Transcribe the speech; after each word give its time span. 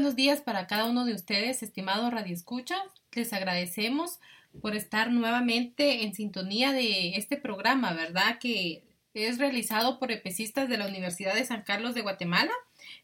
buenos 0.00 0.16
días 0.16 0.40
para 0.40 0.66
cada 0.66 0.86
uno 0.86 1.04
de 1.04 1.12
ustedes, 1.12 1.62
estimados 1.62 2.10
radioescuchas. 2.10 2.80
Les 3.12 3.34
agradecemos 3.34 4.18
por 4.62 4.74
estar 4.74 5.12
nuevamente 5.12 6.04
en 6.04 6.14
sintonía 6.14 6.72
de 6.72 7.16
este 7.16 7.36
programa, 7.36 7.92
¿verdad? 7.92 8.38
Que 8.38 8.82
es 9.12 9.36
realizado 9.36 9.98
por 9.98 10.10
epecistas 10.10 10.70
de 10.70 10.78
la 10.78 10.86
Universidad 10.86 11.34
de 11.34 11.44
San 11.44 11.64
Carlos 11.64 11.94
de 11.94 12.00
Guatemala. 12.00 12.50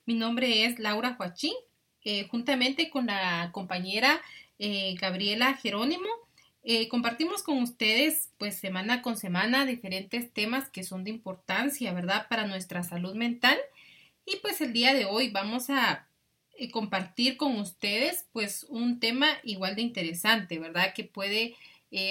Mi 0.07 0.15
nombre 0.15 0.65
es 0.65 0.79
Laura 0.79 1.17
Joachín, 1.17 1.53
eh, 2.03 2.27
juntamente 2.29 2.89
con 2.89 3.05
la 3.05 3.51
compañera 3.53 4.23
eh, 4.59 4.95
Gabriela 4.99 5.53
Jerónimo. 5.53 6.09
Eh, 6.63 6.89
compartimos 6.89 7.43
con 7.43 7.59
ustedes, 7.59 8.31
pues 8.39 8.57
semana 8.57 9.03
con 9.03 9.19
semana, 9.19 9.67
diferentes 9.67 10.33
temas 10.33 10.71
que 10.71 10.83
son 10.83 11.05
de 11.05 11.11
importancia, 11.11 11.93
¿verdad? 11.93 12.27
Para 12.31 12.47
nuestra 12.47 12.83
salud 12.85 13.15
mental. 13.15 13.59
Y 14.25 14.37
pues 14.37 14.63
el 14.63 14.73
día 14.73 14.95
de 14.95 15.05
hoy 15.05 15.29
vamos 15.29 15.69
a 15.69 16.07
compartir 16.73 17.37
con 17.37 17.57
ustedes, 17.59 18.27
pues 18.33 18.65
un 18.69 19.01
tema 19.01 19.29
igual 19.45 19.77
de 19.77 19.83
interesante, 19.83 20.59
¿verdad? 20.59 20.95
Que 20.95 21.05
puede 21.05 21.57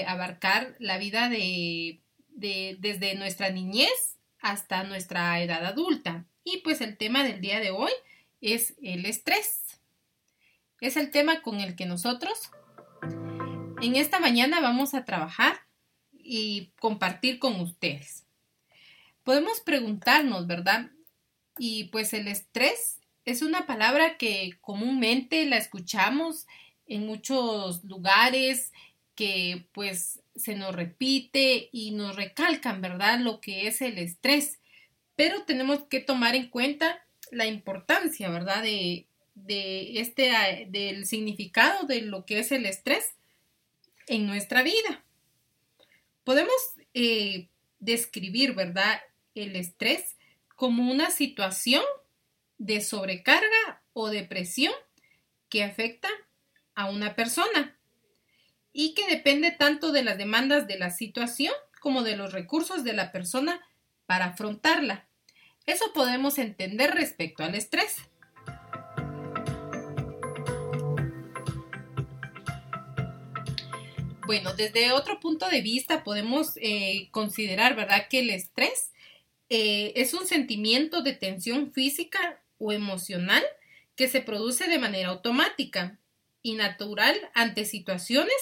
abarcar 0.07 0.75
la 0.79 0.97
vida 0.97 1.29
de 1.29 1.99
desde 2.29 3.16
nuestra 3.16 3.49
niñez 3.49 4.17
hasta 4.39 4.83
nuestra 4.83 5.41
edad 5.41 5.66
adulta. 5.66 6.25
Y 6.43 6.57
pues 6.57 6.81
el 6.81 6.97
tema 6.97 7.23
del 7.23 7.41
día 7.41 7.59
de 7.59 7.71
hoy 7.71 7.91
es 8.41 8.75
el 8.81 9.05
estrés. 9.05 9.79
Es 10.81 10.97
el 10.97 11.09
tema 11.11 11.41
con 11.41 11.59
el 11.61 11.75
que 11.75 11.85
nosotros 11.85 12.51
en 13.81 13.95
esta 13.95 14.19
mañana 14.19 14.61
vamos 14.61 14.93
a 14.93 15.05
trabajar 15.05 15.61
y 16.11 16.71
compartir 16.79 17.39
con 17.39 17.59
ustedes. 17.59 18.25
Podemos 19.23 19.61
preguntarnos, 19.61 20.45
¿verdad? 20.45 20.91
Y 21.57 21.85
pues 21.85 22.13
el 22.13 22.27
estrés 22.27 22.99
es 23.26 23.42
una 23.42 23.66
palabra 23.66 24.18
que 24.18 24.54
comúnmente 24.62 25.45
la 25.45 25.58
escuchamos 25.58 26.45
en 26.88 27.06
muchos 27.06 27.84
lugares, 27.84 28.72
que 29.16 29.66
pues 29.73 30.20
se 30.36 30.56
nos 30.56 30.76
repite 30.76 31.70
y 31.72 31.92
nos 31.92 32.16
recalcan, 32.16 32.81
¿verdad? 32.81 33.20
Lo 33.20 33.42
que 33.42 33.68
es 33.68 33.81
el 33.81 33.98
estrés. 33.98 34.59
Pero 35.16 35.44
tenemos 35.44 35.84
que 35.86 36.00
tomar 36.00 36.36
en 36.36 36.50
cuenta 36.50 37.03
la 37.31 37.48
importancia, 37.48 38.30
¿verdad? 38.30 38.62
De, 38.62 39.08
de 39.34 40.00
este, 40.00 40.68
del 40.70 41.06
significado 41.08 41.88
de 41.88 42.02
lo 42.02 42.26
que 42.26 42.40
es 42.40 42.52
el 42.52 42.66
estrés 42.66 43.16
en 44.08 44.28
nuestra 44.28 44.62
vida. 44.62 45.03
Podemos 46.23 46.53
eh, 46.94 47.48
describir, 47.80 48.53
¿verdad? 48.53 49.02
El 49.34 49.56
estrés 49.56 50.16
como 50.56 50.92
una 50.92 51.09
situación 51.09 51.84
de 52.58 52.81
sobrecarga 52.81 53.81
o 53.94 54.09
depresión 54.09 54.73
que 55.50 55.63
afecta 55.63 56.09
a 56.74 56.90
una 56.90 57.16
persona 57.16 57.78
y 58.74 58.94
que 58.94 59.07
depende 59.07 59.52
tanto 59.52 59.91
de 59.91 60.03
las 60.03 60.18
demandas 60.18 60.68
de 60.68 60.78
la 60.78 60.90
situación 60.90 61.53
como 61.79 62.03
de 62.03 62.18
los 62.18 62.34
recursos 62.34 62.84
de 62.84 62.94
la 62.94 63.12
persona 63.12 63.62
para 64.06 64.25
afrontarla. 64.25 65.07
Eso 65.66 65.94
podemos 65.94 66.38
entender 66.38 66.91
respecto 66.91 67.44
al 67.44 67.56
estrés. 67.56 67.97
Bueno, 74.25 74.53
desde 74.56 74.91
otro 74.91 75.19
punto 75.19 75.47
de 75.50 75.62
vista 75.62 76.03
podemos 76.03 76.58
eh, 76.58 77.09
considerar, 77.12 77.75
¿verdad?, 77.75 78.08
que 78.09 78.19
el 78.19 78.31
estrés 78.31 78.91
eh, 79.50 79.94
es 79.96 80.13
un 80.13 80.25
sentimiento 80.25 81.03
de 81.03 81.13
tensión 81.13 81.72
física 81.72 82.41
o 82.57 82.71
emocional 82.71 83.43
que 83.95 84.07
se 84.07 84.21
produce 84.21 84.67
de 84.67 84.79
manera 84.79 85.09
automática 85.09 85.97
y 86.41 86.53
natural 86.53 87.16
ante 87.33 87.66
situaciones 87.66 88.35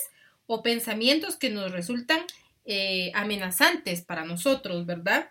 o 0.46 0.64
pensamientos 0.64 1.36
que 1.36 1.50
nos 1.50 1.72
resultan 1.72 2.22
eh, 2.66 3.12
amenazantes 3.14 4.02
para 4.02 4.26
nosotros, 4.26 4.86
¿verdad? 4.86 5.30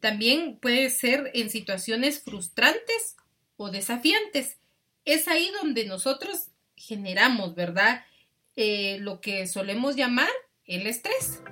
También 0.00 0.58
puede 0.60 0.90
ser 0.90 1.30
en 1.34 1.50
situaciones 1.50 2.22
frustrantes 2.22 3.16
o 3.56 3.70
desafiantes. 3.70 4.58
Es 5.04 5.28
ahí 5.28 5.50
donde 5.60 5.86
nosotros 5.86 6.48
generamos, 6.76 7.54
¿verdad? 7.54 8.04
Eh, 8.56 8.98
lo 9.00 9.20
que 9.20 9.46
solemos 9.46 9.96
llamar 9.96 10.30
el 10.66 10.86
estrés. 10.86 11.42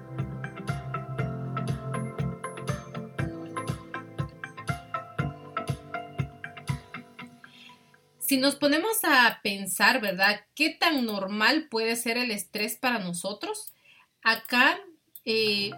Si 8.32 8.38
nos 8.38 8.56
ponemos 8.56 8.97
a 9.04 9.41
pensar, 9.43 10.00
¿verdad? 10.00 10.47
¿Qué 10.54 10.70
tan 10.70 11.04
normal 11.04 11.69
puede 11.69 11.97
ser 11.97 12.16
el 12.16 12.31
estrés 12.31 12.78
para 12.78 12.98
nosotros? 12.98 13.75
Acá 14.22 14.81
eh, 15.26 15.70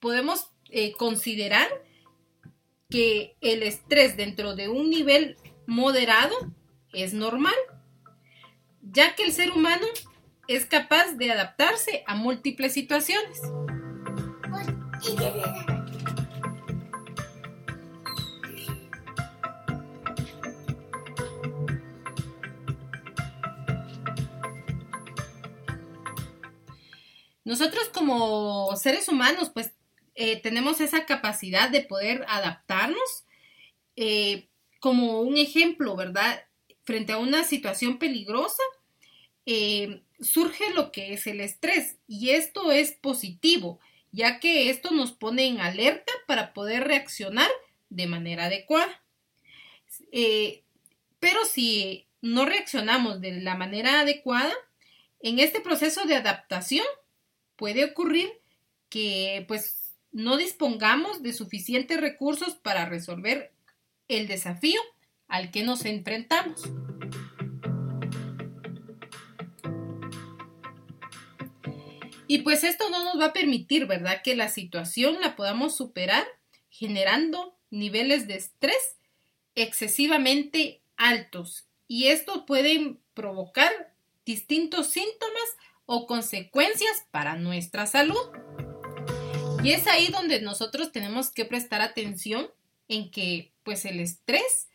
podemos 0.00 0.50
eh, 0.70 0.90
considerar 0.94 1.68
que 2.90 3.36
el 3.40 3.62
estrés 3.62 4.16
dentro 4.16 4.56
de 4.56 4.68
un 4.68 4.90
nivel 4.90 5.36
moderado 5.68 6.34
es 6.92 7.14
normal, 7.14 7.54
ya 8.82 9.14
que 9.14 9.22
el 9.22 9.30
ser 9.30 9.52
humano 9.52 9.86
es 10.48 10.66
capaz 10.66 11.12
de 11.12 11.30
adaptarse 11.30 12.02
a 12.08 12.16
múltiples 12.16 12.72
situaciones. 12.72 13.40
Nosotros 27.48 27.88
como 27.88 28.76
seres 28.76 29.08
humanos, 29.08 29.48
pues 29.48 29.72
eh, 30.14 30.38
tenemos 30.38 30.82
esa 30.82 31.06
capacidad 31.06 31.70
de 31.70 31.80
poder 31.80 32.26
adaptarnos. 32.28 33.24
Eh, 33.96 34.50
como 34.80 35.22
un 35.22 35.38
ejemplo, 35.38 35.96
¿verdad? 35.96 36.44
Frente 36.84 37.14
a 37.14 37.16
una 37.16 37.44
situación 37.44 37.98
peligrosa, 37.98 38.62
eh, 39.46 40.02
surge 40.20 40.74
lo 40.74 40.92
que 40.92 41.14
es 41.14 41.26
el 41.26 41.40
estrés 41.40 41.96
y 42.06 42.32
esto 42.32 42.70
es 42.70 42.92
positivo, 42.92 43.80
ya 44.12 44.40
que 44.40 44.68
esto 44.68 44.90
nos 44.90 45.12
pone 45.12 45.46
en 45.46 45.58
alerta 45.58 46.12
para 46.26 46.52
poder 46.52 46.84
reaccionar 46.84 47.50
de 47.88 48.06
manera 48.06 48.44
adecuada. 48.44 49.02
pero 51.18 51.46
si 51.46 52.06
no 52.20 52.44
reaccionamos 52.44 53.22
de 53.22 53.40
la 53.40 53.54
manera 53.54 54.00
adecuada, 54.00 54.52
en 55.20 55.38
este 55.38 55.62
proceso 55.62 56.04
de 56.04 56.14
adaptación 56.14 56.84
puede 57.58 57.84
ocurrir 57.84 58.30
que 58.88 59.44
pues 59.48 59.92
no 60.12 60.38
dispongamos 60.38 61.22
de 61.22 61.34
suficientes 61.34 62.00
recursos 62.00 62.54
para 62.54 62.86
resolver 62.86 63.52
el 64.06 64.26
desafío 64.26 64.80
al 65.26 65.50
que 65.50 65.64
nos 65.64 65.84
enfrentamos. 65.84 66.62
Y 72.26 72.38
pues 72.38 72.62
esto 72.62 72.88
no 72.90 73.04
nos 73.04 73.18
va 73.18 73.26
a 73.26 73.32
permitir, 73.32 73.86
¿verdad?, 73.86 74.20
que 74.22 74.36
la 74.36 74.48
situación 74.48 75.20
la 75.20 75.34
podamos 75.34 75.76
superar 75.76 76.26
generando 76.70 77.58
niveles 77.70 78.28
de 78.28 78.36
estrés 78.36 78.96
excesivamente 79.54 80.82
altos. 80.96 81.66
Y 81.86 82.08
esto 82.08 82.46
puede 82.46 82.96
provocar 83.14 83.72
distintos 84.26 84.88
síntomas 84.88 85.56
o 85.90 86.06
consecuencias 86.06 87.06
para 87.10 87.36
nuestra 87.36 87.86
salud. 87.86 88.20
Y 89.64 89.72
es 89.72 89.86
ahí 89.86 90.08
donde 90.08 90.42
nosotros 90.42 90.92
tenemos 90.92 91.30
que 91.30 91.46
prestar 91.46 91.80
atención 91.80 92.46
en 92.88 93.10
que 93.10 93.52
pues 93.62 93.86
el 93.86 93.98
estrés 93.98 94.68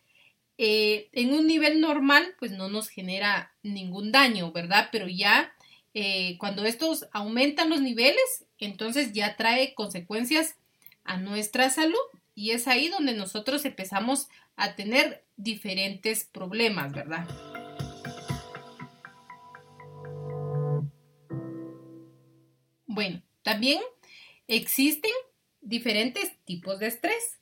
eh, 0.57 1.10
en 1.12 1.33
un 1.33 1.45
nivel 1.45 1.80
normal 1.81 2.36
pues 2.39 2.51
no 2.51 2.68
nos 2.68 2.89
genera 2.89 3.54
ningún 3.62 4.12
daño, 4.12 4.51
¿verdad? 4.51 4.89
Pero 4.92 5.07
ya 5.07 5.54
eh, 5.94 6.36
cuando 6.39 6.65
estos 6.65 7.07
aumentan 7.12 7.69
los 7.69 7.80
niveles, 7.80 8.45
entonces 8.57 9.13
ya 9.13 9.36
trae 9.36 9.75
consecuencias 9.75 10.56
a 11.04 11.18
nuestra 11.18 11.69
salud 11.69 11.95
y 12.33 12.51
es 12.51 12.68
ahí 12.68 12.89
donde 12.89 13.13
nosotros 13.13 13.66
empezamos 13.66 14.30
a 14.56 14.75
tener 14.75 15.24
diferentes 15.38 16.24
problemas, 16.24 16.92
¿verdad? 16.92 17.27
Bueno, 22.94 23.24
también 23.42 23.81
existen 24.48 25.10
diferentes 25.62 26.31
tipos 26.45 26.78
de 26.78 26.86
estrés. 26.86 27.40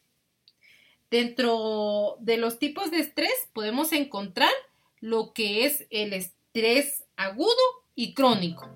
Dentro 1.09 2.15
de 2.21 2.37
los 2.37 2.57
tipos 2.57 2.89
de 2.89 2.99
estrés 2.99 3.33
podemos 3.51 3.91
encontrar 3.91 4.53
lo 5.01 5.33
que 5.33 5.65
es 5.65 5.87
el 5.89 6.13
estrés 6.13 7.03
agudo 7.17 7.51
y 7.95 8.13
crónico. 8.13 8.69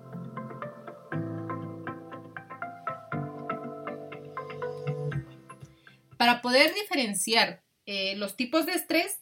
Para 6.18 6.42
poder 6.42 6.74
diferenciar 6.74 7.64
eh, 7.86 8.16
los 8.16 8.36
tipos 8.36 8.66
de 8.66 8.74
estrés, 8.74 9.18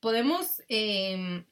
podemos 0.00 0.62
em, 0.68 1.44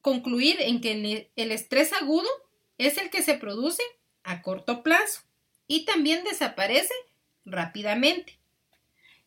concluir 0.00 0.56
en 0.60 0.80
que 0.80 1.30
el 1.36 1.52
estrés 1.52 1.92
agudo 1.92 2.28
es 2.78 2.96
el 2.96 3.10
que 3.10 3.22
se 3.22 3.34
produce 3.34 3.82
a 4.22 4.40
corto 4.40 4.82
plazo 4.82 5.22
y 5.66 5.84
también 5.84 6.24
desaparece 6.24 6.94
rápidamente. 7.44 8.38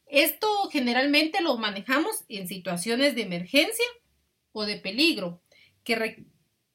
Esto 0.07 0.47
generalmente 0.71 1.41
lo 1.41 1.57
manejamos 1.57 2.23
en 2.29 2.47
situaciones 2.47 3.13
de 3.15 3.23
emergencia 3.23 3.85
o 4.53 4.65
de 4.65 4.77
peligro 4.77 5.41
que, 5.83 6.25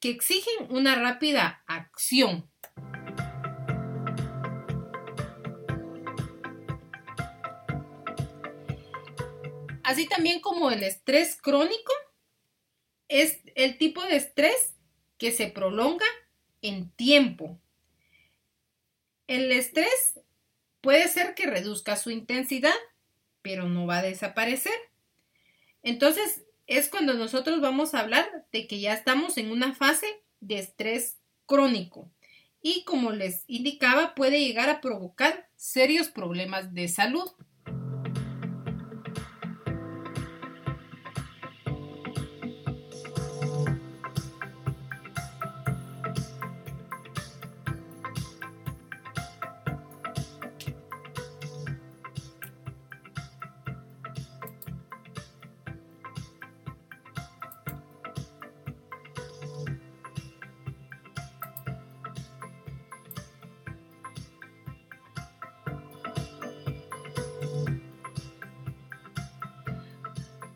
que 0.00 0.11
exigen 0.11 0.70
una 0.70 0.94
rápida 0.94 1.62
acción. 1.67 2.50
Así 9.82 10.08
también 10.08 10.40
como 10.40 10.70
el 10.70 10.82
estrés 10.82 11.40
crónico 11.40 11.93
es 13.08 13.38
el 13.55 13.78
tipo 13.78 14.02
de 14.02 14.17
estrés 14.17 14.75
que 15.17 15.31
se 15.31 15.46
prolonga 15.46 16.06
en 16.68 16.90
tiempo. 16.90 17.58
El 19.26 19.50
estrés 19.52 20.20
puede 20.80 21.08
ser 21.08 21.34
que 21.34 21.46
reduzca 21.46 21.96
su 21.96 22.10
intensidad, 22.10 22.74
pero 23.42 23.68
no 23.68 23.86
va 23.86 23.98
a 23.98 24.02
desaparecer. 24.02 24.74
Entonces, 25.82 26.44
es 26.66 26.88
cuando 26.88 27.14
nosotros 27.14 27.60
vamos 27.60 27.94
a 27.94 28.00
hablar 28.00 28.26
de 28.52 28.66
que 28.66 28.80
ya 28.80 28.92
estamos 28.92 29.38
en 29.38 29.50
una 29.50 29.74
fase 29.74 30.06
de 30.40 30.58
estrés 30.58 31.18
crónico 31.46 32.10
y 32.60 32.82
como 32.84 33.12
les 33.12 33.44
indicaba 33.46 34.14
puede 34.16 34.40
llegar 34.40 34.68
a 34.68 34.80
provocar 34.80 35.48
serios 35.54 36.08
problemas 36.08 36.74
de 36.74 36.88
salud. 36.88 37.30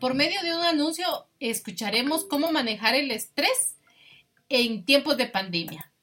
Por 0.01 0.15
medio 0.15 0.41
de 0.41 0.51
un 0.51 0.63
anuncio 0.63 1.05
escucharemos 1.39 2.25
cómo 2.25 2.51
manejar 2.51 2.95
el 2.95 3.11
estrés 3.11 3.77
en 4.49 4.83
tiempos 4.83 5.15
de 5.15 5.27
pandemia. 5.27 5.93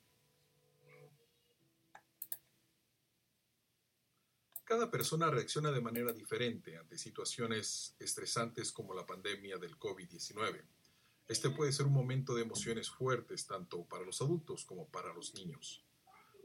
Cada 4.62 4.88
persona 4.88 5.28
reacciona 5.32 5.72
de 5.72 5.80
manera 5.80 6.12
diferente 6.12 6.76
ante 6.76 6.96
situaciones 6.96 7.96
estresantes 7.98 8.70
como 8.70 8.94
la 8.94 9.04
pandemia 9.04 9.58
del 9.58 9.76
COVID-19. 9.76 10.62
Este 11.26 11.50
puede 11.50 11.72
ser 11.72 11.86
un 11.86 11.94
momento 11.94 12.36
de 12.36 12.42
emociones 12.42 12.88
fuertes 12.88 13.48
tanto 13.48 13.82
para 13.82 14.04
los 14.04 14.22
adultos 14.22 14.64
como 14.64 14.86
para 14.86 15.12
los 15.12 15.34
niños. 15.34 15.84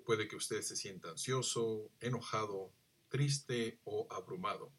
Puede 0.03 0.27
que 0.27 0.37
usted 0.37 0.63
se 0.63 0.75
sienta 0.75 1.11
ansioso, 1.11 1.91
enojado, 1.99 2.73
triste 3.09 3.79
o 3.83 4.07
abrumado. 4.09 4.71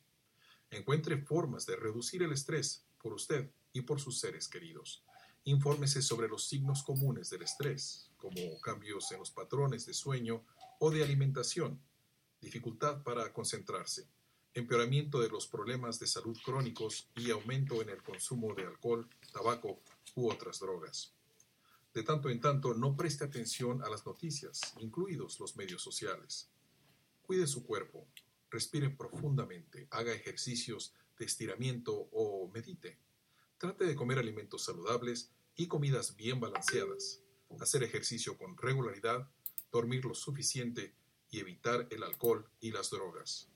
Encuentre 0.75 1.19
formas 1.19 1.67
de 1.67 1.77
reducir 1.77 2.25
el 2.25 2.33
estrés 2.33 2.85
por 3.01 3.13
usted 3.13 3.49
y 3.73 3.83
por 3.83 4.01
sus 4.01 4.19
seres 4.19 4.49
queridos. 4.49 5.05
Infórmese 5.45 6.03
sobre 6.03 6.27
los 6.27 6.49
signos 6.49 6.83
comunes 6.83 7.31
del 7.31 7.43
estrés, 7.43 8.11
como 8.17 8.61
cambios 8.61 9.13
en 9.13 9.21
los 9.21 9.31
patrones 9.31 9.87
de 9.87 9.95
sueño 9.95 10.45
o 10.81 10.91
de 10.91 11.05
alimentación, 11.05 11.81
dificultad 12.41 13.05
para 13.05 13.33
concentrarse, 13.33 14.09
empeoramiento 14.53 15.21
de 15.21 15.29
los 15.29 15.47
problemas 15.47 16.01
de 16.01 16.09
salud 16.09 16.37
crónicos 16.45 17.09
y 17.15 17.31
aumento 17.31 17.81
en 17.81 17.91
el 17.91 18.03
consumo 18.03 18.53
de 18.55 18.65
alcohol, 18.65 19.09
tabaco 19.33 19.81
u 20.17 20.29
otras 20.29 20.59
drogas. 20.59 21.15
De 21.93 22.03
tanto 22.03 22.31
en 22.31 22.41
tanto, 22.41 22.75
no 22.75 22.97
preste 22.97 23.25
atención 23.25 23.81
a 23.85 23.89
las 23.89 24.05
noticias, 24.05 24.61
incluidos 24.81 25.39
los 25.39 25.57
medios 25.57 25.83
sociales. 25.83 26.51
Cuide 27.23 27.47
su 27.47 27.65
cuerpo, 27.65 28.09
respire 28.55 28.89
profundamente, 28.89 29.89
haga 29.91 30.13
ejercicios 30.13 30.95
de 31.19 31.25
estiramiento 31.25 31.93
o 32.13 32.49
medite. 32.55 33.01
Trate 33.59 33.85
de 33.85 33.97
comer 33.97 34.19
alimentos 34.21 34.65
saludables 34.65 35.33
y 35.57 35.67
comidas 35.67 36.15
bien 36.15 36.39
balanceadas, 36.39 37.21
hacer 37.59 37.83
ejercicio 37.83 38.39
con 38.39 38.57
regularidad, 38.57 39.29
dormir 39.73 40.05
lo 40.05 40.15
suficiente 40.15 40.95
y 41.31 41.41
evitar 41.41 41.89
el 41.91 42.05
alcohol 42.05 42.49
y 42.61 42.71
las 42.71 42.91
drogas. 42.91 43.51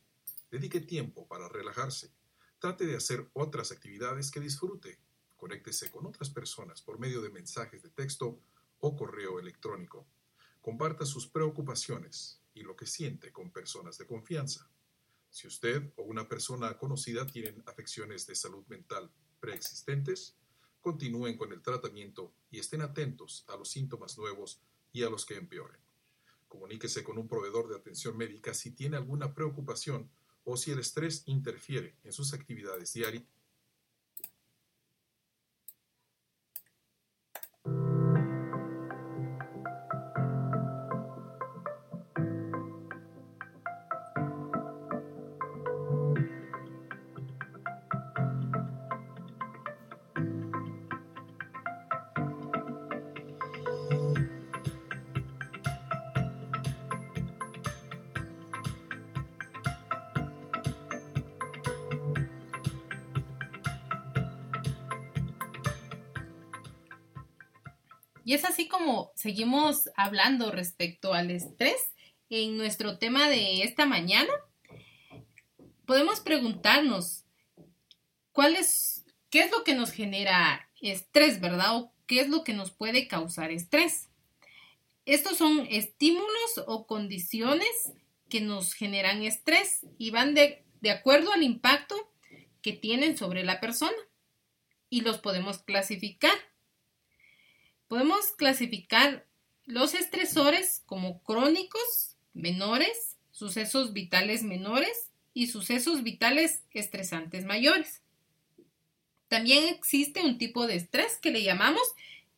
Dedique 0.50 0.80
tiempo 0.80 1.28
para 1.28 1.48
relajarse. 1.48 2.12
Trate 2.58 2.84
de 2.84 2.96
hacer 2.96 3.30
otras 3.34 3.70
actividades 3.70 4.32
que 4.32 4.40
disfrute. 4.40 4.98
Conéctese 5.36 5.92
con 5.92 6.06
otras 6.06 6.28
personas 6.30 6.82
por 6.82 6.98
medio 6.98 7.22
de 7.22 7.30
mensajes 7.30 7.84
de 7.84 7.90
texto 7.90 8.40
o 8.80 8.96
correo 8.96 9.38
electrónico. 9.38 10.08
Comparta 10.60 11.06
sus 11.06 11.28
preocupaciones 11.28 12.42
y 12.52 12.62
lo 12.62 12.74
que 12.74 12.86
siente 12.86 13.30
con 13.30 13.52
personas 13.52 13.96
de 13.98 14.06
confianza. 14.06 14.68
Si 15.38 15.46
usted 15.46 15.92
o 15.94 16.02
una 16.02 16.28
persona 16.28 16.76
conocida 16.76 17.24
tienen 17.24 17.62
afecciones 17.64 18.26
de 18.26 18.34
salud 18.34 18.66
mental 18.66 19.08
preexistentes, 19.38 20.34
continúen 20.80 21.36
con 21.36 21.52
el 21.52 21.62
tratamiento 21.62 22.34
y 22.50 22.58
estén 22.58 22.80
atentos 22.80 23.44
a 23.46 23.54
los 23.54 23.70
síntomas 23.70 24.18
nuevos 24.18 24.60
y 24.92 25.04
a 25.04 25.10
los 25.10 25.24
que 25.24 25.36
empeoren. 25.36 25.80
Comuníquese 26.48 27.04
con 27.04 27.18
un 27.18 27.28
proveedor 27.28 27.68
de 27.68 27.76
atención 27.76 28.16
médica 28.16 28.52
si 28.52 28.72
tiene 28.72 28.96
alguna 28.96 29.32
preocupación 29.32 30.10
o 30.42 30.56
si 30.56 30.72
el 30.72 30.80
estrés 30.80 31.22
interfiere 31.26 31.94
en 32.02 32.12
sus 32.12 32.34
actividades 32.34 32.92
diarias 32.94 33.22
seguimos 69.18 69.90
hablando 69.96 70.52
respecto 70.52 71.12
al 71.12 71.32
estrés 71.32 71.74
en 72.30 72.56
nuestro 72.56 72.98
tema 72.98 73.28
de 73.28 73.64
esta 73.64 73.84
mañana. 73.84 74.32
Podemos 75.86 76.20
preguntarnos 76.20 77.24
qué 78.32 79.40
es 79.40 79.50
lo 79.50 79.64
que 79.64 79.74
nos 79.74 79.90
genera 79.90 80.70
estrés, 80.80 81.40
¿verdad? 81.40 81.78
O 81.78 81.92
qué 82.06 82.20
es 82.20 82.28
lo 82.28 82.44
que 82.44 82.52
nos 82.52 82.70
puede 82.70 83.08
causar 83.08 83.50
estrés. 83.50 84.08
Estos 85.04 85.36
son 85.36 85.66
estímulos 85.68 86.62
o 86.68 86.86
condiciones 86.86 87.92
que 88.28 88.40
nos 88.40 88.72
generan 88.72 89.22
estrés 89.22 89.80
y 89.98 90.12
van 90.12 90.34
de, 90.34 90.64
de 90.80 90.92
acuerdo 90.92 91.32
al 91.32 91.42
impacto 91.42 91.96
que 92.62 92.72
tienen 92.72 93.18
sobre 93.18 93.42
la 93.42 93.58
persona 93.58 93.98
y 94.88 95.00
los 95.00 95.18
podemos 95.18 95.58
clasificar. 95.58 96.38
Podemos 97.88 98.32
clasificar 98.32 99.26
los 99.64 99.94
estresores 99.94 100.82
como 100.86 101.22
crónicos 101.22 102.16
menores, 102.34 103.16
sucesos 103.32 103.92
vitales 103.92 104.42
menores 104.42 105.10
y 105.32 105.46
sucesos 105.46 106.02
vitales 106.02 106.62
estresantes 106.72 107.44
mayores. 107.44 108.02
También 109.28 109.68
existe 109.68 110.22
un 110.22 110.38
tipo 110.38 110.66
de 110.66 110.76
estrés 110.76 111.18
que 111.18 111.30
le 111.30 111.42
llamamos 111.42 111.82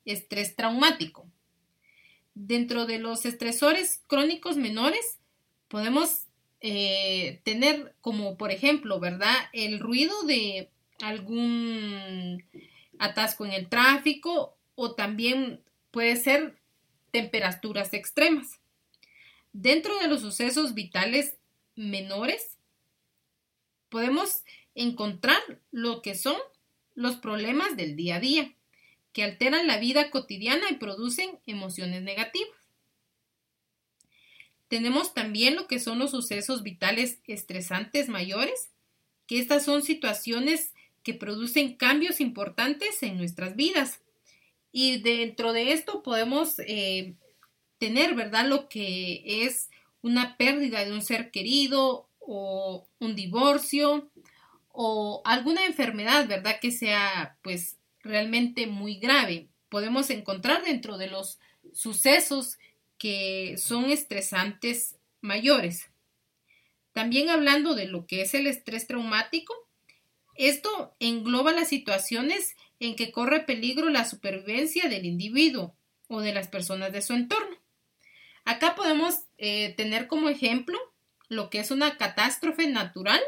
estrés 0.04 0.56
traumático. 0.56 1.26
Dentro 2.34 2.86
de 2.86 2.98
los 2.98 3.26
estresores 3.26 4.02
crónicos 4.06 4.56
menores 4.56 5.18
podemos 5.68 6.26
eh, 6.60 7.40
tener 7.44 7.94
como 8.00 8.36
por 8.36 8.52
ejemplo, 8.52 9.00
¿verdad? 9.00 9.36
El 9.52 9.80
ruido 9.80 10.22
de 10.24 10.70
algún 11.00 12.44
atasco 12.98 13.46
en 13.46 13.52
el 13.52 13.68
tráfico 13.68 14.56
o 14.82 14.94
también 14.94 15.60
puede 15.90 16.16
ser 16.16 16.56
temperaturas 17.10 17.92
extremas. 17.92 18.60
Dentro 19.52 19.98
de 19.98 20.08
los 20.08 20.22
sucesos 20.22 20.72
vitales 20.72 21.34
menores, 21.76 22.56
podemos 23.90 24.42
encontrar 24.74 25.36
lo 25.70 26.00
que 26.00 26.14
son 26.14 26.38
los 26.94 27.16
problemas 27.16 27.76
del 27.76 27.94
día 27.94 28.16
a 28.16 28.20
día, 28.20 28.54
que 29.12 29.22
alteran 29.22 29.66
la 29.66 29.76
vida 29.76 30.10
cotidiana 30.10 30.70
y 30.70 30.76
producen 30.76 31.38
emociones 31.44 32.00
negativas. 32.00 32.56
Tenemos 34.68 35.12
también 35.12 35.56
lo 35.56 35.66
que 35.66 35.78
son 35.78 35.98
los 35.98 36.12
sucesos 36.12 36.62
vitales 36.62 37.18
estresantes 37.26 38.08
mayores, 38.08 38.70
que 39.26 39.40
estas 39.40 39.62
son 39.62 39.82
situaciones 39.82 40.72
que 41.02 41.12
producen 41.12 41.76
cambios 41.76 42.18
importantes 42.18 43.02
en 43.02 43.18
nuestras 43.18 43.56
vidas. 43.56 44.00
Y 44.72 45.00
dentro 45.00 45.52
de 45.52 45.72
esto 45.72 46.02
podemos 46.02 46.58
eh, 46.60 47.14
tener, 47.78 48.14
¿verdad? 48.14 48.46
Lo 48.46 48.68
que 48.68 49.44
es 49.44 49.70
una 50.02 50.36
pérdida 50.36 50.84
de 50.84 50.92
un 50.92 51.02
ser 51.02 51.30
querido 51.30 52.08
o 52.20 52.86
un 52.98 53.16
divorcio 53.16 54.10
o 54.72 55.22
alguna 55.24 55.66
enfermedad, 55.66 56.28
¿verdad? 56.28 56.60
Que 56.60 56.70
sea 56.70 57.36
pues 57.42 57.78
realmente 58.02 58.66
muy 58.66 58.96
grave. 58.98 59.48
Podemos 59.68 60.10
encontrar 60.10 60.64
dentro 60.64 60.98
de 60.98 61.08
los 61.08 61.38
sucesos 61.72 62.58
que 62.98 63.56
son 63.58 63.90
estresantes 63.90 64.96
mayores. 65.20 65.90
También 66.92 67.30
hablando 67.30 67.74
de 67.74 67.86
lo 67.86 68.06
que 68.06 68.22
es 68.22 68.34
el 68.34 68.46
estrés 68.46 68.86
traumático, 68.86 69.54
esto 70.34 70.94
engloba 70.98 71.52
las 71.52 71.68
situaciones 71.68 72.56
en 72.80 72.96
que 72.96 73.12
corre 73.12 73.40
peligro 73.40 73.90
la 73.90 74.04
supervivencia 74.04 74.88
del 74.88 75.04
individuo 75.04 75.76
o 76.08 76.20
de 76.20 76.32
las 76.32 76.48
personas 76.48 76.92
de 76.92 77.02
su 77.02 77.12
entorno. 77.12 77.56
Acá 78.44 78.74
podemos 78.74 79.20
eh, 79.38 79.74
tener 79.76 80.08
como 80.08 80.28
ejemplo 80.28 80.78
lo 81.28 81.50
que 81.50 81.60
es 81.60 81.70
una 81.70 81.96
catástrofe 81.96 82.66
natural, 82.66 83.20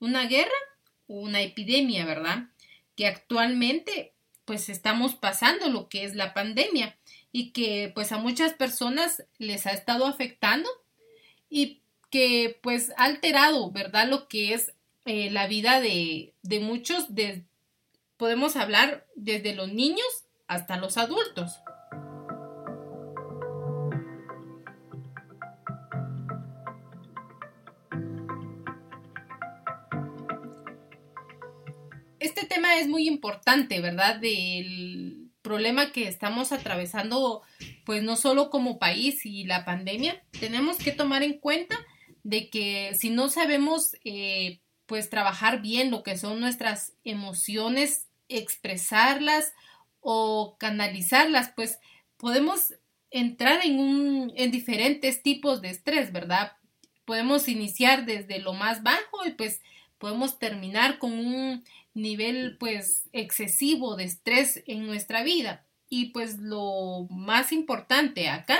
una 0.00 0.26
guerra 0.26 0.50
o 1.06 1.20
una 1.20 1.42
epidemia, 1.42 2.04
¿verdad? 2.04 2.48
Que 2.96 3.06
actualmente 3.06 4.12
pues 4.46 4.68
estamos 4.68 5.14
pasando 5.14 5.68
lo 5.68 5.88
que 5.88 6.04
es 6.04 6.14
la 6.14 6.32
pandemia 6.32 6.96
y 7.32 7.50
que 7.50 7.92
pues 7.94 8.12
a 8.12 8.18
muchas 8.18 8.54
personas 8.54 9.24
les 9.38 9.66
ha 9.66 9.72
estado 9.72 10.06
afectando 10.06 10.68
y 11.50 11.80
que 12.10 12.58
pues 12.62 12.92
ha 12.96 13.04
alterado, 13.04 13.70
¿verdad? 13.70 14.08
Lo 14.08 14.26
que 14.26 14.54
es 14.54 14.72
eh, 15.04 15.30
la 15.30 15.46
vida 15.46 15.80
de, 15.80 16.32
de 16.42 16.60
muchos, 16.60 17.14
de, 17.14 17.44
podemos 18.16 18.56
hablar 18.56 19.06
desde 19.14 19.54
los 19.54 19.72
niños 19.72 20.06
hasta 20.46 20.76
los 20.76 20.96
adultos. 20.96 21.60
Este 32.18 32.46
tema 32.46 32.78
es 32.78 32.88
muy 32.88 33.06
importante, 33.06 33.80
¿verdad? 33.80 34.16
Del 34.16 35.30
problema 35.42 35.92
que 35.92 36.08
estamos 36.08 36.50
atravesando, 36.52 37.42
pues 37.84 38.02
no 38.02 38.16
solo 38.16 38.50
como 38.50 38.78
país 38.78 39.24
y 39.24 39.44
la 39.44 39.64
pandemia, 39.64 40.24
tenemos 40.40 40.76
que 40.78 40.92
tomar 40.92 41.22
en 41.22 41.38
cuenta 41.38 41.78
de 42.24 42.50
que 42.50 42.92
si 42.98 43.10
no 43.10 43.28
sabemos, 43.28 43.94
eh, 44.04 44.60
pues 44.86 45.10
trabajar 45.10 45.62
bien 45.62 45.90
lo 45.90 46.02
que 46.02 46.16
son 46.16 46.40
nuestras 46.40 46.94
emociones, 47.04 48.05
expresarlas 48.28 49.52
o 50.00 50.56
canalizarlas, 50.58 51.52
pues 51.54 51.78
podemos 52.16 52.74
entrar 53.10 53.64
en, 53.64 53.78
un, 53.78 54.32
en 54.36 54.50
diferentes 54.50 55.22
tipos 55.22 55.62
de 55.62 55.70
estrés, 55.70 56.12
¿verdad? 56.12 56.52
Podemos 57.04 57.48
iniciar 57.48 58.04
desde 58.04 58.38
lo 58.38 58.52
más 58.52 58.82
bajo 58.82 59.26
y 59.26 59.30
pues 59.30 59.60
podemos 59.98 60.38
terminar 60.38 60.98
con 60.98 61.12
un 61.12 61.64
nivel 61.94 62.56
pues 62.58 63.08
excesivo 63.12 63.96
de 63.96 64.04
estrés 64.04 64.62
en 64.66 64.86
nuestra 64.86 65.22
vida. 65.22 65.64
Y 65.88 66.06
pues 66.06 66.38
lo 66.38 67.06
más 67.10 67.52
importante 67.52 68.28
acá 68.28 68.58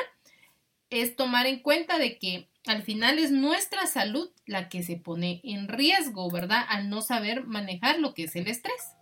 es 0.90 1.16
tomar 1.16 1.46
en 1.46 1.61
cuenta 1.61 1.99
de 1.99 2.18
que 2.18 2.49
al 2.66 2.82
final 2.82 3.18
es 3.18 3.30
nuestra 3.30 3.87
salud 3.87 4.30
la 4.44 4.68
que 4.68 4.82
se 4.82 4.96
pone 4.96 5.40
en 5.44 5.68
riesgo, 5.68 6.30
¿verdad? 6.30 6.64
Al 6.68 6.88
no 6.88 7.02
saber 7.02 7.44
manejar 7.44 7.99
lo 8.00 8.14
que 8.14 8.25
es 8.25 8.37
el 8.37 8.49
estrés. 8.49 8.95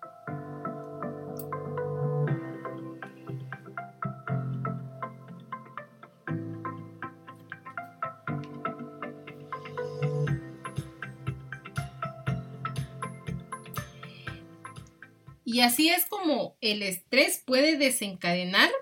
Y 15.54 15.61
así 15.61 15.88
es 15.88 16.06
como 16.06 16.56
el 16.61 16.82
estrés 16.82 17.40
puede 17.46 17.76
desencadenar 17.76 18.73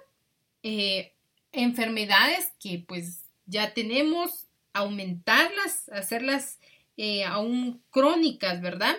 eh, 0.63 1.13
enfermedades 1.53 2.51
que 2.59 2.83
pues 2.89 3.27
ya 3.45 3.75
tenemos, 3.75 4.49
aumentarlas, 4.73 5.91
hacerlas 5.91 6.61
eh, 6.97 7.25
aún 7.25 7.83
crónicas, 7.91 8.63
¿verdad? 8.63 8.97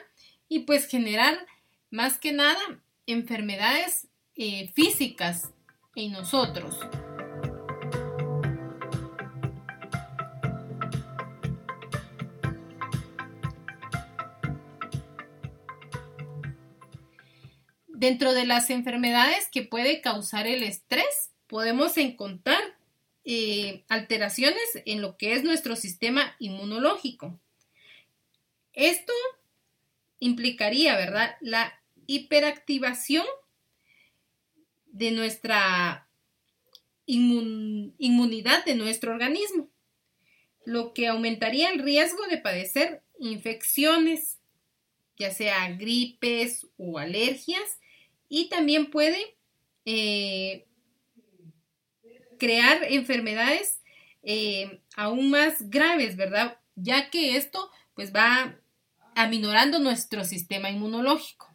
Y 0.47 0.59
pues 0.59 0.85
generar 0.85 1.35
más 1.89 2.19
que 2.19 2.31
nada 2.31 2.61
enfermedades 3.07 4.07
eh, 4.35 4.71
físicas 4.75 5.49
en 5.95 6.11
nosotros. 6.11 6.75
Dentro 18.03 18.33
de 18.33 18.45
las 18.45 18.69
enfermedades 18.69 19.47
que 19.49 19.61
puede 19.61 20.01
causar 20.01 20.45
el 20.45 20.61
estrés, 20.61 21.31
podemos 21.47 21.95
encontrar 21.97 22.61
eh, 23.23 23.85
alteraciones 23.87 24.59
en 24.83 25.01
lo 25.01 25.15
que 25.15 25.35
es 25.35 25.45
nuestro 25.45 25.77
sistema 25.77 26.35
inmunológico. 26.37 27.39
Esto 28.73 29.13
implicaría, 30.19 30.97
¿verdad?, 30.97 31.37
la 31.39 31.81
hiperactivación 32.05 33.25
de 34.87 35.11
nuestra 35.11 36.09
inmunidad 37.05 38.65
de 38.65 38.75
nuestro 38.75 39.13
organismo, 39.13 39.69
lo 40.65 40.93
que 40.93 41.07
aumentaría 41.07 41.69
el 41.69 41.79
riesgo 41.79 42.27
de 42.27 42.37
padecer 42.37 43.01
infecciones, 43.17 44.39
ya 45.15 45.31
sea 45.31 45.71
gripes 45.71 46.67
o 46.75 46.99
alergias, 46.99 47.79
y 48.35 48.49
también 48.49 48.89
puede 48.89 49.37
eh, 49.85 50.65
crear 52.39 52.83
enfermedades 52.85 53.79
eh, 54.23 54.81
aún 54.95 55.29
más 55.29 55.69
graves, 55.69 56.15
¿verdad? 56.15 56.57
Ya 56.73 57.11
que 57.11 57.37
esto 57.37 57.69
pues 57.93 58.11
va 58.11 58.59
aminorando 59.13 59.77
nuestro 59.77 60.25
sistema 60.25 60.71
inmunológico. 60.71 61.47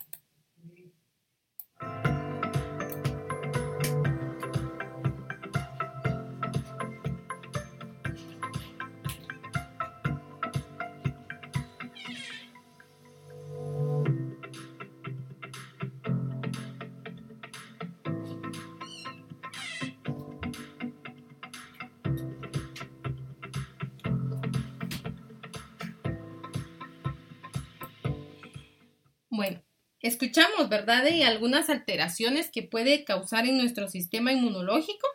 Escuchamos, 30.18 30.68
¿verdad?, 30.68 31.04
de 31.04 31.22
algunas 31.24 31.70
alteraciones 31.70 32.50
que 32.50 32.64
puede 32.64 33.04
causar 33.04 33.46
en 33.46 33.56
nuestro 33.56 33.86
sistema 33.88 34.32
inmunológico, 34.32 35.06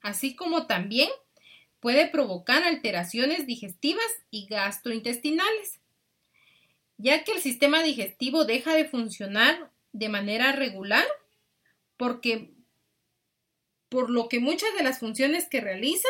así 0.00 0.36
como 0.36 0.66
también 0.66 1.08
puede 1.80 2.06
provocar 2.06 2.62
alteraciones 2.62 3.44
digestivas 3.44 4.06
y 4.30 4.46
gastrointestinales, 4.46 5.80
ya 6.96 7.24
que 7.24 7.32
el 7.32 7.40
sistema 7.40 7.82
digestivo 7.82 8.44
deja 8.44 8.72
de 8.74 8.84
funcionar 8.84 9.72
de 9.92 10.08
manera 10.08 10.52
regular 10.52 11.04
porque 11.96 12.52
por 13.88 14.10
lo 14.10 14.28
que 14.28 14.38
muchas 14.38 14.72
de 14.76 14.84
las 14.84 15.00
funciones 15.00 15.48
que 15.48 15.60
realiza 15.60 16.08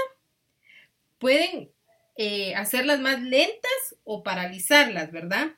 pueden 1.18 1.70
eh, 2.16 2.54
hacerlas 2.54 3.00
más 3.00 3.22
lentas 3.22 3.96
o 4.04 4.22
paralizarlas, 4.22 5.10
¿verdad? 5.10 5.52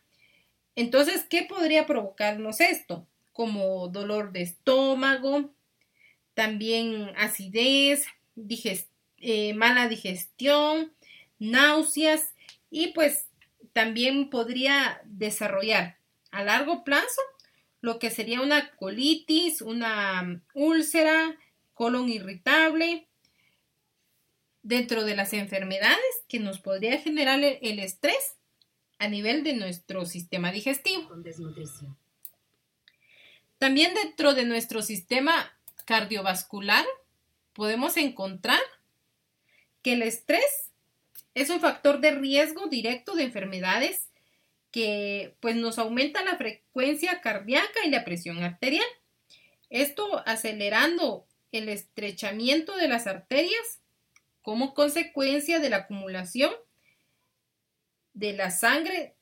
Entonces, 0.76 1.24
¿qué 1.28 1.42
podría 1.42 1.86
provocarnos 1.86 2.60
esto? 2.60 3.06
Como 3.32 3.88
dolor 3.88 4.32
de 4.32 4.42
estómago, 4.42 5.50
también 6.34 7.12
acidez, 7.16 8.06
eh, 9.18 9.54
mala 9.54 9.88
digestión, 9.88 10.92
náuseas 11.38 12.34
y 12.70 12.88
pues 12.88 13.26
también 13.72 14.30
podría 14.30 15.00
desarrollar 15.04 15.98
a 16.30 16.44
largo 16.44 16.84
plazo 16.84 17.20
lo 17.80 17.98
que 17.98 18.10
sería 18.10 18.40
una 18.40 18.70
colitis, 18.76 19.60
una 19.60 20.42
úlcera, 20.54 21.36
colon 21.74 22.08
irritable, 22.08 23.06
dentro 24.62 25.04
de 25.04 25.14
las 25.14 25.34
enfermedades 25.34 25.98
que 26.26 26.40
nos 26.40 26.58
podría 26.60 26.98
generar 26.98 27.40
el, 27.44 27.78
estrés 27.78 28.36
a 29.04 29.08
nivel 29.08 29.44
de 29.44 29.52
nuestro 29.52 30.06
sistema 30.06 30.50
digestivo. 30.50 31.10
También 33.58 33.94
dentro 33.94 34.34
de 34.34 34.44
nuestro 34.44 34.82
sistema 34.82 35.52
cardiovascular 35.84 36.84
podemos 37.52 37.96
encontrar 37.96 38.60
que 39.82 39.92
el 39.92 40.02
estrés 40.02 40.70
es 41.34 41.50
un 41.50 41.60
factor 41.60 42.00
de 42.00 42.12
riesgo 42.12 42.66
directo 42.66 43.14
de 43.14 43.24
enfermedades 43.24 44.08
que 44.70 45.36
pues 45.40 45.54
nos 45.54 45.78
aumenta 45.78 46.24
la 46.24 46.36
frecuencia 46.36 47.20
cardíaca 47.20 47.84
y 47.84 47.90
la 47.90 48.04
presión 48.04 48.42
arterial. 48.42 48.86
Esto 49.68 50.22
acelerando 50.26 51.26
el 51.52 51.68
estrechamiento 51.68 52.74
de 52.76 52.88
las 52.88 53.06
arterias 53.06 53.80
como 54.42 54.74
consecuencia 54.74 55.60
de 55.60 55.70
la 55.70 55.76
acumulación 55.76 56.52
de 58.14 58.32
la 58.32 58.50
sangre 58.50 59.14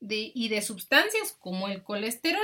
y 0.00 0.48
de 0.48 0.62
sustancias 0.62 1.36
como 1.38 1.68
el 1.68 1.82
colesterol. 1.82 2.40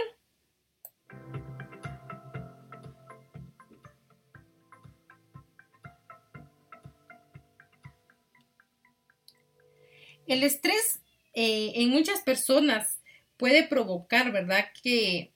El 10.26 10.42
estrés 10.42 11.00
eh, 11.32 11.72
en 11.76 11.88
muchas 11.88 12.20
personas 12.20 13.00
puede 13.38 13.66
provocar, 13.66 14.30
¿verdad? 14.30 14.66
Que 14.82 15.32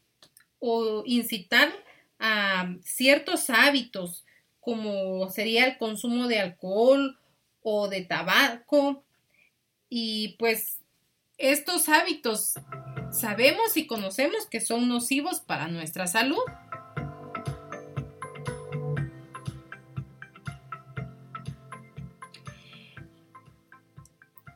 o 0.59 1.03
incitar 1.07 1.73
a 2.19 2.77
ciertos 2.85 3.51
hábitos 3.51 4.25
como 4.61 5.29
sería 5.31 5.67
el 5.67 5.79
consumo 5.79 6.29
de 6.29 6.39
alcohol 6.39 7.19
o 7.63 7.89
de 7.89 8.03
tabaco. 8.03 9.03
Y 9.95 10.37
pues 10.39 10.79
estos 11.37 11.91
hábitos 11.91 12.55
sabemos 13.11 13.77
y 13.77 13.87
conocemos 13.87 14.47
que 14.47 14.63
son 14.63 14.89
nocivos 14.89 15.41
para 15.41 15.69
nuestra 15.69 16.07
salud. 16.07 16.41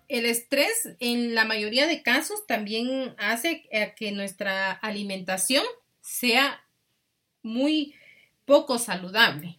El 0.09 0.25
estrés 0.25 0.97
en 1.01 1.35
la 1.35 1.45
mayoría 1.45 1.87
de 1.87 2.03
casos 2.03 2.47
también 2.47 3.15
hace 3.19 3.69
que 3.95 4.13
nuestra 4.13 4.73
alimentación 4.73 5.67
sea 6.01 6.65
muy 7.43 7.95
poco 8.47 8.79
saludable. 8.79 9.59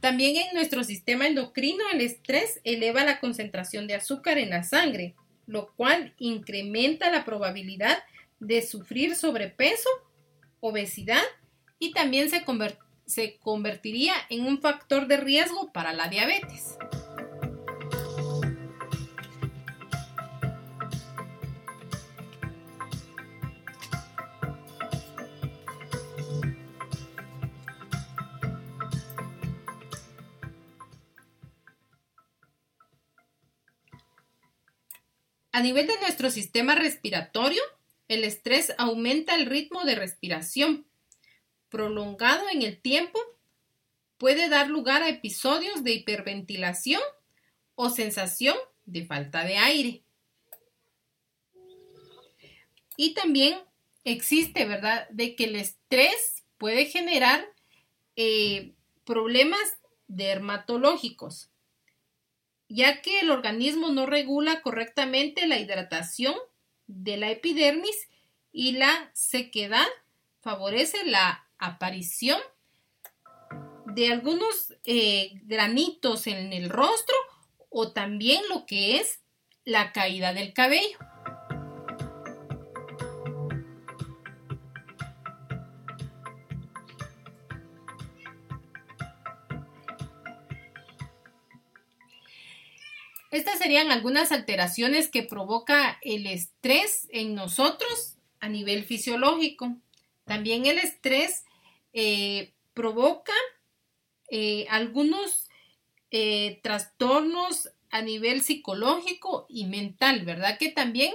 También 0.00 0.36
en 0.36 0.54
nuestro 0.54 0.82
sistema 0.82 1.26
endocrino 1.26 1.84
el 1.92 2.00
estrés 2.00 2.60
eleva 2.64 3.04
la 3.04 3.20
concentración 3.20 3.86
de 3.86 3.94
azúcar 3.94 4.38
en 4.38 4.50
la 4.50 4.62
sangre, 4.62 5.14
lo 5.46 5.72
cual 5.74 6.14
incrementa 6.18 7.10
la 7.10 7.24
probabilidad 7.24 7.98
de 8.38 8.62
sufrir 8.62 9.14
sobrepeso, 9.14 9.90
obesidad 10.60 11.22
y 11.78 11.92
también 11.92 12.30
se, 12.30 12.44
convertiría 13.40 14.14
en 14.30 14.46
un 14.46 14.60
factor 14.60 15.06
de 15.06 15.18
riesgo 15.18 15.70
para 15.72 15.92
la 15.92 16.08
diabetes. 16.08 16.78
A 35.60 35.62
nivel 35.62 35.86
de 35.86 36.00
nuestro 36.00 36.30
sistema 36.30 36.74
respiratorio, 36.74 37.60
el 38.08 38.24
estrés 38.24 38.72
aumenta 38.78 39.36
el 39.36 39.44
ritmo 39.44 39.84
de 39.84 39.94
respiración. 39.94 40.86
Prolongado 41.68 42.48
en 42.48 42.62
el 42.62 42.80
tiempo, 42.80 43.20
puede 44.16 44.48
dar 44.48 44.70
lugar 44.70 45.02
a 45.02 45.10
episodios 45.10 45.84
de 45.84 45.92
hiperventilación 45.92 47.02
o 47.74 47.90
sensación 47.90 48.56
de 48.86 49.04
falta 49.04 49.44
de 49.44 49.58
aire. 49.58 50.02
Y 52.96 53.12
también 53.12 53.58
existe, 54.04 54.64
¿verdad?, 54.64 55.10
de 55.10 55.36
que 55.36 55.44
el 55.44 55.56
estrés 55.56 56.42
puede 56.56 56.86
generar 56.86 57.46
eh, 58.16 58.72
problemas 59.04 59.60
dermatológicos 60.08 61.50
ya 62.70 63.02
que 63.02 63.20
el 63.20 63.30
organismo 63.30 63.88
no 63.88 64.06
regula 64.06 64.62
correctamente 64.62 65.48
la 65.48 65.58
hidratación 65.58 66.34
de 66.86 67.16
la 67.16 67.30
epidermis 67.30 68.08
y 68.52 68.72
la 68.72 69.10
sequedad 69.12 69.86
favorece 70.40 71.04
la 71.04 71.46
aparición 71.58 72.38
de 73.86 74.12
algunos 74.12 74.72
eh, 74.84 75.32
granitos 75.42 76.28
en 76.28 76.52
el 76.52 76.70
rostro 76.70 77.16
o 77.70 77.90
también 77.92 78.40
lo 78.48 78.66
que 78.66 78.98
es 78.98 79.20
la 79.64 79.92
caída 79.92 80.32
del 80.32 80.52
cabello. 80.52 80.98
Estas 93.30 93.58
serían 93.58 93.92
algunas 93.92 94.32
alteraciones 94.32 95.08
que 95.08 95.22
provoca 95.22 95.98
el 96.02 96.26
estrés 96.26 97.06
en 97.10 97.34
nosotros 97.34 98.16
a 98.40 98.48
nivel 98.48 98.84
fisiológico. 98.84 99.76
También 100.24 100.66
el 100.66 100.78
estrés 100.78 101.44
eh, 101.92 102.52
provoca 102.74 103.32
eh, 104.30 104.66
algunos 104.68 105.48
eh, 106.10 106.58
trastornos 106.62 107.70
a 107.90 108.02
nivel 108.02 108.42
psicológico 108.42 109.46
y 109.48 109.66
mental, 109.66 110.24
¿verdad? 110.24 110.58
Que 110.58 110.70
también, 110.70 111.14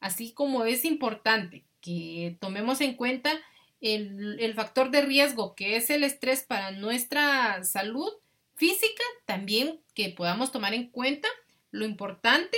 así 0.00 0.32
como 0.32 0.64
es 0.64 0.84
importante 0.84 1.64
que 1.80 2.36
tomemos 2.40 2.82
en 2.82 2.94
cuenta 2.94 3.40
el, 3.80 4.38
el 4.40 4.54
factor 4.54 4.90
de 4.90 5.02
riesgo 5.02 5.54
que 5.54 5.76
es 5.76 5.88
el 5.90 6.04
estrés 6.04 6.42
para 6.42 6.72
nuestra 6.72 7.62
salud 7.64 8.10
física, 8.54 9.02
también 9.26 9.80
que 9.94 10.10
podamos 10.10 10.52
tomar 10.52 10.74
en 10.74 10.88
cuenta 10.88 11.28
lo 11.74 11.84
importante 11.84 12.56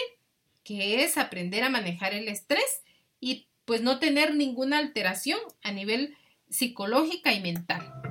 que 0.63 1.03
es 1.03 1.17
aprender 1.17 1.65
a 1.65 1.71
manejar 1.71 2.13
el 2.13 2.29
estrés 2.29 2.83
y 3.19 3.49
pues 3.65 3.81
no 3.81 3.99
tener 3.99 4.35
ninguna 4.35 4.77
alteración 4.77 5.39
a 5.63 5.73
nivel 5.73 6.15
psicológica 6.51 7.33
y 7.33 7.41
mental. 7.41 8.06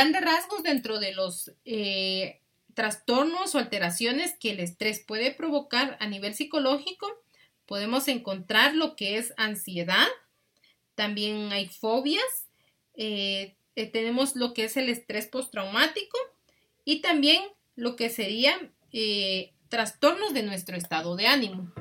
Grandes 0.00 0.22
rasgos 0.22 0.62
dentro 0.62 0.98
de 0.98 1.12
los 1.12 1.52
eh, 1.66 2.40
trastornos 2.72 3.54
o 3.54 3.58
alteraciones 3.58 4.34
que 4.40 4.52
el 4.52 4.60
estrés 4.60 5.00
puede 5.00 5.30
provocar 5.30 5.98
a 6.00 6.06
nivel 6.06 6.34
psicológico, 6.34 7.06
podemos 7.66 8.08
encontrar 8.08 8.74
lo 8.74 8.96
que 8.96 9.18
es 9.18 9.34
ansiedad, 9.36 10.08
también 10.94 11.52
hay 11.52 11.68
fobias, 11.68 12.24
eh, 12.94 13.56
eh, 13.76 13.86
tenemos 13.90 14.36
lo 14.36 14.54
que 14.54 14.64
es 14.64 14.78
el 14.78 14.88
estrés 14.88 15.26
postraumático 15.26 16.16
y 16.86 17.02
también 17.02 17.42
lo 17.76 17.96
que 17.96 18.08
serían 18.08 18.72
trastornos 19.68 20.32
de 20.32 20.42
nuestro 20.42 20.76
estado 20.76 21.14
de 21.14 21.26
ánimo. 21.26 21.72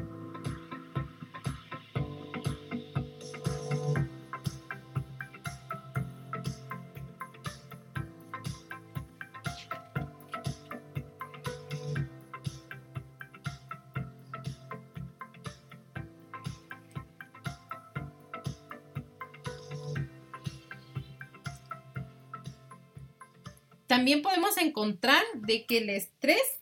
También 24.00 24.22
podemos 24.22 24.56
encontrar 24.56 25.22
de 25.34 25.66
que 25.66 25.80
el 25.80 25.90
estrés 25.90 26.62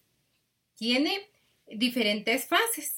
tiene 0.73 1.30
diferentes 1.67 2.47
fases. 2.47 2.95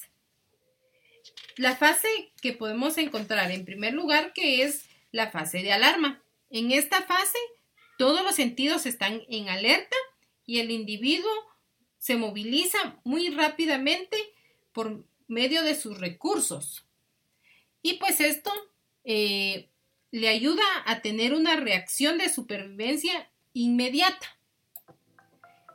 La 1.56 1.76
fase 1.76 2.08
que 2.40 2.54
podemos 2.54 2.96
encontrar 2.96 3.50
en 3.50 3.66
primer 3.66 3.92
lugar 3.92 4.32
que 4.32 4.62
es 4.62 4.86
la 5.12 5.30
fase 5.30 5.58
de 5.58 5.72
alarma. 5.72 6.22
En 6.48 6.72
esta 6.72 7.02
fase 7.02 7.36
todos 7.98 8.22
los 8.22 8.34
sentidos 8.34 8.86
están 8.86 9.20
en 9.28 9.50
alerta 9.50 9.96
y 10.46 10.60
el 10.60 10.70
individuo 10.70 11.30
se 11.98 12.16
moviliza 12.16 12.98
muy 13.04 13.28
rápidamente 13.28 14.16
por 14.72 15.04
medio 15.28 15.62
de 15.64 15.74
sus 15.74 16.00
recursos. 16.00 16.86
Y 17.82 17.98
pues 17.98 18.22
esto 18.22 18.50
eh, 19.04 19.68
le 20.10 20.30
ayuda 20.30 20.64
a 20.86 21.02
tener 21.02 21.34
una 21.34 21.56
reacción 21.56 22.16
de 22.16 22.30
supervivencia 22.30 23.29
inmediata. 23.52 24.38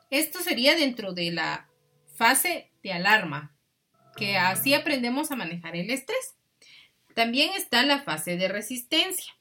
Esto 0.10 0.40
sería 0.42 0.76
dentro 0.76 1.14
de 1.14 1.32
la 1.32 1.70
fase 2.14 2.72
de 2.84 2.94
alarma, 2.94 3.56
que 4.16 4.38
así 4.38 4.74
aprendemos 4.74 5.32
a 5.32 5.36
manejar 5.36 5.76
el 5.76 5.90
estrés. 5.90 6.36
También 7.16 7.52
está 7.56 7.84
la 7.84 8.04
fase 8.04 8.38
de 8.38 8.48
resistencia. 8.48 9.34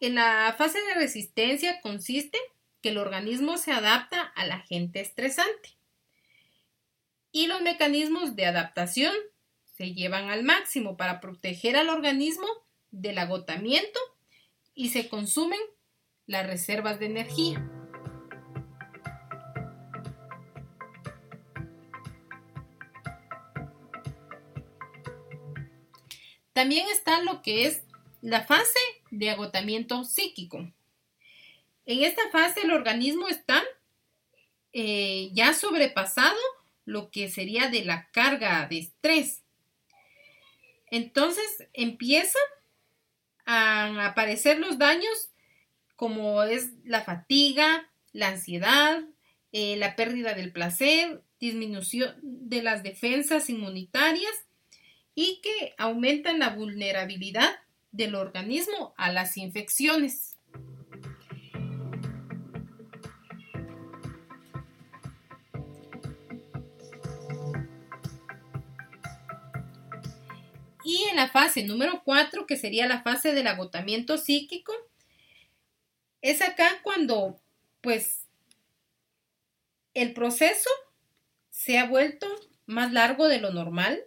En 0.00 0.14
la 0.14 0.54
fase 0.56 0.80
de 0.80 0.94
resistencia 0.94 1.80
consiste 1.80 2.38
que 2.82 2.90
el 2.90 2.98
organismo 2.98 3.58
se 3.58 3.72
adapta 3.72 4.22
al 4.36 4.52
agente 4.52 5.00
estresante 5.00 5.76
y 7.32 7.46
los 7.46 7.60
mecanismos 7.62 8.36
de 8.36 8.46
adaptación 8.46 9.12
se 9.76 9.94
llevan 9.94 10.30
al 10.30 10.44
máximo 10.44 10.96
para 10.96 11.20
proteger 11.20 11.76
al 11.76 11.88
organismo 11.88 12.46
del 12.90 13.18
agotamiento 13.18 13.98
y 14.74 14.90
se 14.90 15.08
consumen 15.08 15.60
las 16.28 16.46
reservas 16.46 17.00
de 17.00 17.06
energía. 17.06 17.68
También 26.52 26.86
está 26.88 27.22
lo 27.22 27.42
que 27.42 27.66
es 27.66 27.82
la 28.20 28.44
fase 28.44 28.78
de 29.10 29.30
agotamiento 29.30 30.04
psíquico. 30.04 30.58
En 31.86 32.04
esta 32.04 32.28
fase 32.30 32.60
el 32.62 32.72
organismo 32.72 33.28
está 33.28 33.62
eh, 34.72 35.30
ya 35.32 35.54
sobrepasado 35.54 36.36
lo 36.84 37.10
que 37.10 37.30
sería 37.30 37.68
de 37.68 37.84
la 37.84 38.10
carga 38.10 38.66
de 38.68 38.78
estrés. 38.78 39.44
Entonces 40.90 41.68
empieza 41.72 42.38
a 43.46 44.06
aparecer 44.06 44.58
los 44.58 44.78
daños 44.78 45.30
como 45.98 46.44
es 46.44 46.70
la 46.84 47.02
fatiga, 47.02 47.90
la 48.12 48.28
ansiedad, 48.28 49.02
eh, 49.50 49.76
la 49.78 49.96
pérdida 49.96 50.34
del 50.34 50.52
placer, 50.52 51.24
disminución 51.40 52.14
de 52.22 52.62
las 52.62 52.84
defensas 52.84 53.50
inmunitarias 53.50 54.32
y 55.16 55.40
que 55.42 55.74
aumentan 55.76 56.38
la 56.38 56.50
vulnerabilidad 56.50 57.50
del 57.90 58.14
organismo 58.14 58.94
a 58.96 59.10
las 59.10 59.36
infecciones. 59.36 60.36
Y 70.84 71.02
en 71.10 71.16
la 71.16 71.28
fase 71.28 71.64
número 71.64 72.02
4, 72.04 72.46
que 72.46 72.56
sería 72.56 72.86
la 72.86 73.02
fase 73.02 73.34
del 73.34 73.48
agotamiento 73.48 74.16
psíquico, 74.16 74.72
es 76.22 76.42
acá 76.42 76.80
cuando 76.82 77.40
pues 77.80 78.26
el 79.94 80.12
proceso 80.12 80.70
se 81.50 81.78
ha 81.78 81.86
vuelto 81.86 82.26
más 82.66 82.92
largo 82.92 83.28
de 83.28 83.40
lo 83.40 83.50
normal 83.52 84.00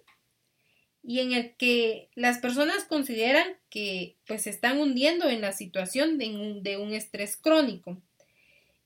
y 1.04 1.19
en 1.19 1.34
el 1.34 1.56
que 1.56 2.10
las 2.15 2.38
personas 2.38 2.86
consideran 2.86 3.58
que 3.69 4.17
pues 4.28 4.43
se 4.43 4.52
están 4.52 4.80
hundiendo 4.80 5.30
en 5.30 5.41
la 5.41 5.52
situación 5.52 6.17
de 6.17 6.30
un, 6.30 6.63
de 6.63 6.78
un 6.78 6.93
estrés 6.93 7.38
crónico. 7.38 8.02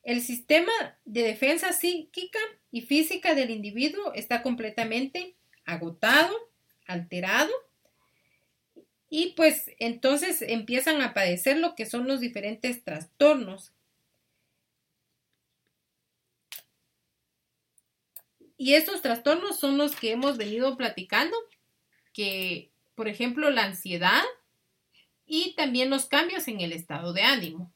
El 0.04 0.22
sistema 0.22 0.72
de 1.04 1.24
defensa 1.24 1.74
psíquica 1.74 2.40
y 2.72 2.82
física 2.82 3.36
del 3.36 3.50
individuo 3.50 4.14
está 4.14 4.44
completamente 4.44 5.36
agotado, 5.66 6.34
alterado 6.86 7.52
y 9.10 9.34
pues 9.36 9.72
entonces 9.80 10.42
empiezan 10.42 11.02
a 11.02 11.14
padecer 11.14 11.58
lo 11.58 11.76
que 11.76 11.86
son 11.86 12.08
los 12.08 12.20
diferentes 12.20 12.84
trastornos. 12.84 13.72
Y 18.58 18.74
estos 18.74 19.02
trastornos 19.02 19.60
son 19.60 19.78
los 19.78 19.96
que 19.96 20.12
hemos 20.12 20.38
venido 20.38 20.78
platicando, 20.78 21.36
que 22.14 22.72
por 22.96 23.08
ejemplo 23.08 23.50
la 23.50 23.66
ansiedad 23.66 24.24
y 25.26 25.56
también 25.56 25.90
los 25.90 26.06
cambios 26.06 26.48
en 26.48 26.62
el 26.62 26.72
estado 26.72 27.14
de 27.14 27.24
ánimo. 27.24 27.75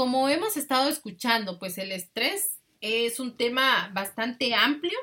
Como 0.00 0.30
hemos 0.30 0.56
estado 0.56 0.88
escuchando, 0.88 1.58
pues 1.58 1.76
el 1.76 1.92
estrés 1.92 2.58
es 2.80 3.20
un 3.20 3.36
tema 3.36 3.90
bastante 3.92 4.54
amplio. 4.54 4.98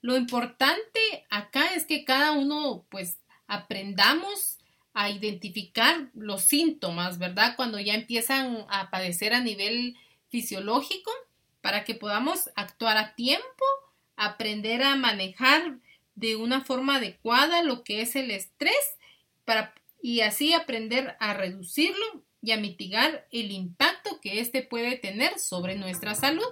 Lo 0.00 0.16
importante 0.16 1.00
acá 1.28 1.74
es 1.74 1.84
que 1.84 2.04
cada 2.04 2.30
uno 2.30 2.86
pues 2.88 3.18
aprendamos 3.48 4.58
a 4.94 5.10
identificar 5.10 6.08
los 6.14 6.42
síntomas, 6.42 7.18
¿verdad? 7.18 7.56
Cuando 7.56 7.80
ya 7.80 7.94
empiezan 7.94 8.64
a 8.68 8.90
padecer 8.90 9.34
a 9.34 9.40
nivel 9.40 9.96
fisiológico, 10.28 11.10
para 11.60 11.82
que 11.82 11.96
podamos 11.96 12.48
actuar 12.54 12.96
a 12.96 13.16
tiempo, 13.16 13.64
aprender 14.14 14.84
a 14.84 14.94
manejar 14.94 15.80
de 16.14 16.36
una 16.36 16.64
forma 16.64 16.98
adecuada 16.98 17.64
lo 17.64 17.82
que 17.82 18.02
es 18.02 18.14
el 18.14 18.30
estrés 18.30 18.98
para, 19.44 19.74
y 20.00 20.20
así 20.20 20.52
aprender 20.52 21.16
a 21.18 21.34
reducirlo 21.34 22.27
y 22.42 22.52
a 22.52 22.56
mitigar 22.56 23.26
el 23.30 23.50
impacto 23.50 24.20
que 24.20 24.40
éste 24.40 24.62
puede 24.62 24.96
tener 24.96 25.38
sobre 25.38 25.76
nuestra 25.76 26.14
salud. 26.14 26.46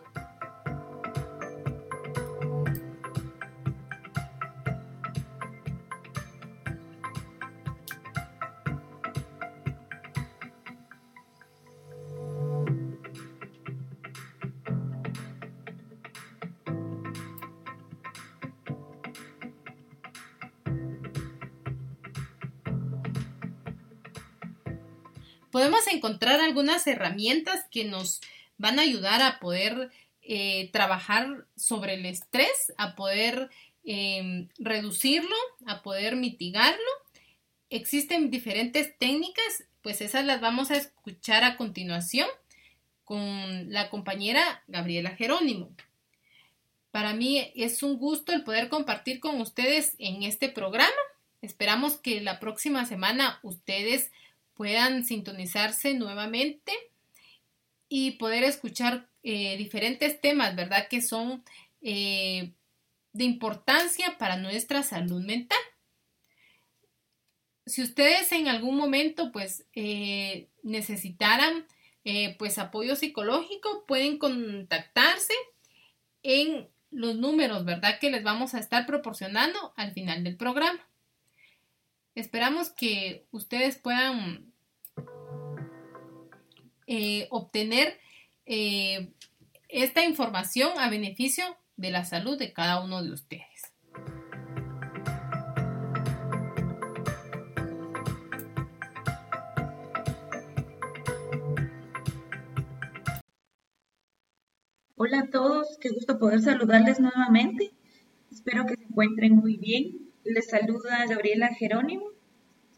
Podemos 25.56 25.86
encontrar 25.86 26.38
algunas 26.40 26.86
herramientas 26.86 27.64
que 27.70 27.86
nos 27.86 28.20
van 28.58 28.78
a 28.78 28.82
ayudar 28.82 29.22
a 29.22 29.40
poder 29.40 29.90
eh, 30.20 30.68
trabajar 30.70 31.46
sobre 31.56 31.94
el 31.94 32.04
estrés, 32.04 32.74
a 32.76 32.94
poder 32.94 33.48
em, 33.82 34.50
reducirlo, 34.58 35.34
a 35.64 35.82
poder 35.82 36.14
mitigarlo. 36.14 36.84
Existen 37.70 38.30
diferentes 38.30 38.98
técnicas, 38.98 39.64
pues 39.80 40.02
esas 40.02 40.26
las 40.26 40.42
vamos 40.42 40.70
a 40.70 40.76
escuchar 40.76 41.42
a 41.42 41.56
continuación 41.56 42.28
con 43.04 43.72
la 43.72 43.88
compañera 43.88 44.62
Gabriela 44.66 45.16
Jerónimo. 45.16 45.70
Para 46.90 47.14
mí 47.14 47.50
es 47.54 47.82
un 47.82 47.96
gusto 47.96 48.34
el 48.34 48.44
poder 48.44 48.68
compartir 48.68 49.20
con 49.20 49.40
ustedes 49.40 49.94
en 49.98 50.22
este 50.22 50.50
programa. 50.50 50.92
Esperamos 51.40 51.96
que 51.96 52.20
la 52.20 52.40
próxima 52.40 52.84
semana 52.84 53.40
ustedes 53.42 54.10
puedan 54.56 55.04
sintonizarse 55.04 55.94
nuevamente 55.94 56.72
y 57.88 58.12
poder 58.12 58.42
escuchar 58.42 59.08
eh, 59.22 59.56
diferentes 59.56 60.20
temas, 60.20 60.56
¿verdad? 60.56 60.88
Que 60.88 61.02
son 61.02 61.44
eh, 61.82 62.52
de 63.12 63.24
importancia 63.24 64.16
para 64.18 64.36
nuestra 64.36 64.82
salud 64.82 65.22
mental. 65.22 65.58
Si 67.66 67.82
ustedes 67.82 68.30
en 68.32 68.48
algún 68.48 68.76
momento 68.76 69.32
pues 69.32 69.66
eh, 69.74 70.48
necesitaran 70.62 71.66
pues 72.38 72.56
apoyo 72.58 72.94
psicológico, 72.94 73.84
pueden 73.84 74.18
contactarse 74.18 75.34
en 76.22 76.68
los 76.92 77.16
números, 77.16 77.64
¿verdad? 77.64 77.98
Que 77.98 78.10
les 78.10 78.22
vamos 78.22 78.54
a 78.54 78.60
estar 78.60 78.86
proporcionando 78.86 79.74
al 79.76 79.90
final 79.90 80.22
del 80.22 80.36
programa. 80.36 80.86
Esperamos 82.16 82.70
que 82.70 83.26
ustedes 83.30 83.76
puedan 83.76 84.50
eh, 86.86 87.28
obtener 87.28 88.00
eh, 88.46 89.12
esta 89.68 90.02
información 90.02 90.70
a 90.78 90.88
beneficio 90.88 91.44
de 91.76 91.90
la 91.90 92.06
salud 92.06 92.38
de 92.38 92.54
cada 92.54 92.82
uno 92.82 93.02
de 93.02 93.12
ustedes. 93.12 93.74
Hola 104.94 105.20
a 105.20 105.30
todos, 105.30 105.76
qué 105.82 105.90
gusto 105.90 106.18
poder 106.18 106.40
saludarles 106.40 106.98
nuevamente. 106.98 107.74
Espero 108.32 108.64
que 108.64 108.76
se 108.76 108.84
encuentren 108.84 109.36
muy 109.36 109.58
bien. 109.58 110.05
Les 110.28 110.48
saluda 110.48 111.06
Gabriela 111.08 111.54
Jerónimo. 111.54 112.06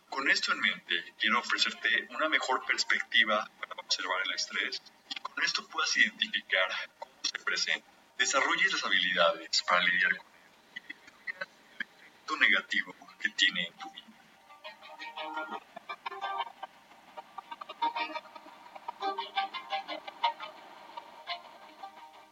Con 0.10 0.30
esto 0.30 0.52
en 0.52 0.60
mente, 0.60 1.16
quiero 1.18 1.40
ofrecerte 1.40 2.08
una 2.10 2.28
mejor 2.30 2.64
perspectiva 2.66 3.50
para 3.60 3.74
observar 3.82 4.22
el 4.26 4.34
estrés 4.34 4.82
con 5.40 5.46
esto 5.46 5.66
puedas 5.70 5.96
identificar 5.96 6.68
cómo 7.00 7.14
se 7.24 7.40
presenta. 7.46 7.88
Desarrolles 8.18 8.74
las 8.74 8.84
habilidades 8.84 9.64
para 9.66 9.82
lidiar 9.86 10.18
con 10.18 10.28
él 10.36 10.44
y 10.76 11.32
el 11.32 11.42
efecto 11.42 12.38
negativo 12.38 12.94
que 13.18 13.30
tiene 13.30 13.68
en 13.68 13.74
tu 13.78 13.90
vida. 13.90 14.06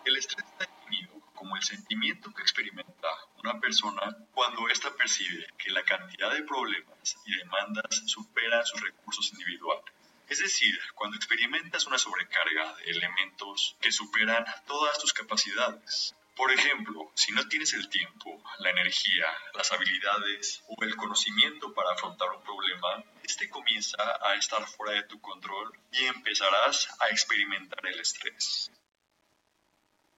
El 0.03 0.17
estrés 0.17 0.45
está 0.45 0.65
definido 0.65 1.21
como 1.33 1.55
el 1.55 1.63
sentimiento 1.63 2.33
que 2.33 2.41
experimenta 2.41 3.07
una 3.41 3.57
persona 3.61 4.17
cuando 4.33 4.67
ésta 4.67 4.93
percibe 4.93 5.47
que 5.57 5.71
la 5.71 5.83
cantidad 5.83 6.33
de 6.33 6.43
problemas 6.43 7.17
y 7.25 7.37
demandas 7.37 8.03
supera 8.05 8.65
sus 8.65 8.81
recursos 8.81 9.31
individuales. 9.31 9.96
Es 10.27 10.39
decir, 10.39 10.77
cuando 10.93 11.15
experimentas 11.15 11.85
una 11.87 11.97
sobrecarga 11.97 12.75
de 12.75 12.91
elementos 12.91 13.77
que 13.79 13.91
superan 13.91 14.45
todas 14.65 14.99
tus 14.99 15.13
capacidades. 15.13 16.15
Por 16.35 16.51
ejemplo, 16.51 17.11
si 17.15 17.31
no 17.31 17.47
tienes 17.47 17.73
el 17.73 17.89
tiempo, 17.89 18.43
la 18.59 18.69
energía, 18.69 19.25
las 19.53 19.71
habilidades 19.71 20.63
o 20.67 20.83
el 20.83 20.95
conocimiento 20.95 21.73
para 21.73 21.93
afrontar 21.93 22.29
un 22.29 22.43
problema, 22.43 23.03
este 23.23 23.49
comienza 23.49 23.97
a 24.21 24.35
estar 24.35 24.67
fuera 24.67 24.93
de 24.93 25.03
tu 25.03 25.19
control 25.21 25.71
y 25.93 26.05
empezarás 26.05 26.89
a 26.99 27.09
experimentar 27.09 27.83
el 27.87 27.99
estrés. 27.99 28.69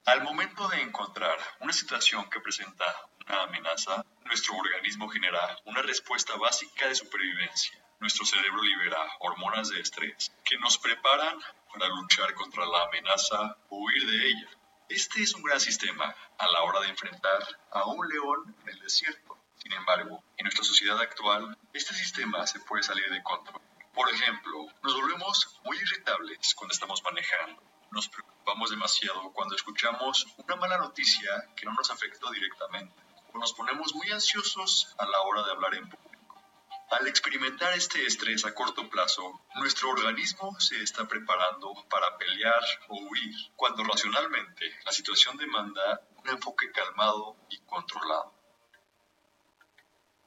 Al 0.06 0.24
momento 0.24 0.68
de 0.70 0.82
encontrar 0.82 1.38
una 1.60 1.72
situación 1.72 2.30
que 2.32 2.42
presenta 2.42 2.84
una 3.28 3.44
amenaza, 3.44 4.04
nuestro 4.26 4.56
organismo 4.56 5.08
genera 5.08 5.58
una 5.66 5.84
respuesta 5.84 6.36
básica 6.36 6.88
de 6.88 6.96
supervivencia. 6.96 7.89
Nuestro 8.00 8.26
cerebro 8.26 8.62
libera 8.62 8.98
hormonas 9.20 9.70
de 9.70 9.82
estrés 9.82 10.32
que 10.44 10.58
nos 10.58 10.78
preparan 10.78 11.38
para 11.72 11.88
luchar 11.90 12.34
contra 12.34 12.66
la 12.66 12.84
amenaza 12.84 13.58
o 13.70 13.78
huir 13.78 14.06
de 14.06 14.28
ella. 14.30 14.50
Este 14.90 15.22
es 15.22 15.34
un 15.36 15.44
gran 15.44 15.60
sistema 15.60 16.16
a 16.38 16.48
la 16.48 16.64
hora 16.64 16.82
de 16.82 16.90
enfrentar 16.90 17.44
a 17.72 17.86
un 17.86 18.08
león 18.08 18.56
en 18.64 18.70
el 18.70 18.80
desierto. 18.80 19.38
Sin 19.58 19.74
embargo, 19.74 20.24
en 20.38 20.46
nuestra 20.46 20.64
sociedad 20.64 21.00
actual, 21.00 21.58
este 21.74 21.94
sistema 21.94 22.48
se 22.48 22.60
puede 22.62 22.84
salir 22.84 23.10
de 23.10 23.22
control. 23.22 23.62
Por 23.94 24.10
ejemplo, 24.10 24.68
nos 24.82 24.94
volvemos 24.94 25.60
muy 25.64 25.78
irritables 25.78 26.56
cuando 26.56 26.74
estamos 26.74 27.04
manejando 27.04 27.62
nos 27.92 28.08
preocupamos 28.08 28.70
demasiado 28.70 29.32
cuando 29.32 29.56
escuchamos 29.56 30.28
una 30.38 30.56
mala 30.58 30.78
noticia 30.78 31.30
que 31.56 31.66
no 31.66 31.74
nos 31.74 31.90
afectó 31.90 32.30
directamente, 32.32 32.94
o 33.34 33.40
nos 33.40 33.54
ponemos 33.54 33.94
muy 33.96 34.12
ansiosos 34.12 34.94
a 34.98 35.06
la 35.06 35.22
hora 35.22 35.44
de 35.44 35.52
hablar 35.52 35.76
en 35.76 35.90
público. 35.90 36.09
Al 36.92 37.08
experimentar 37.08 37.72
este 37.74 38.04
estrés 38.04 38.46
a 38.46 38.56
corto 38.56 38.90
plazo, 38.90 39.46
nuestro 39.56 39.92
organismo 39.92 40.60
se 40.60 40.82
está 40.82 41.08
preparando 41.08 41.72
para 41.88 42.18
pelear 42.18 42.64
o 42.88 42.96
huir, 42.98 43.36
cuando 43.56 43.84
racionalmente 43.84 44.66
la 44.84 44.92
situación 44.92 45.38
demanda 45.38 46.02
un 46.16 46.30
enfoque 46.30 46.72
calmado 46.72 47.38
y 47.50 47.60
controlado. 47.60 48.34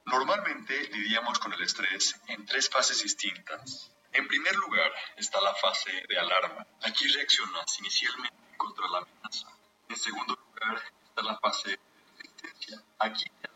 Normalmente 0.04 0.88
lidiamos 0.90 1.40
con 1.40 1.52
el 1.52 1.62
estrés 1.62 2.20
en 2.28 2.46
tres 2.46 2.70
fases 2.70 3.02
distintas. 3.02 3.92
En 4.12 4.28
primer 4.28 4.54
lugar 4.54 4.92
está 5.16 5.40
la 5.40 5.54
fase 5.54 5.90
de 6.08 6.18
alarma. 6.18 6.64
Aquí 6.82 7.08
reaccionas 7.08 7.76
inicialmente 7.80 8.36
contra 8.56 8.86
la 8.88 8.98
amenaza. 8.98 9.48
En 9.88 9.96
segundo 9.96 10.36
lugar 10.36 10.80
está 11.04 11.22
la 11.22 11.38
fase 11.38 11.70
de 11.70 11.78
resistencia. 12.18 12.82
Aquí 13.00 13.24
te 13.40 13.51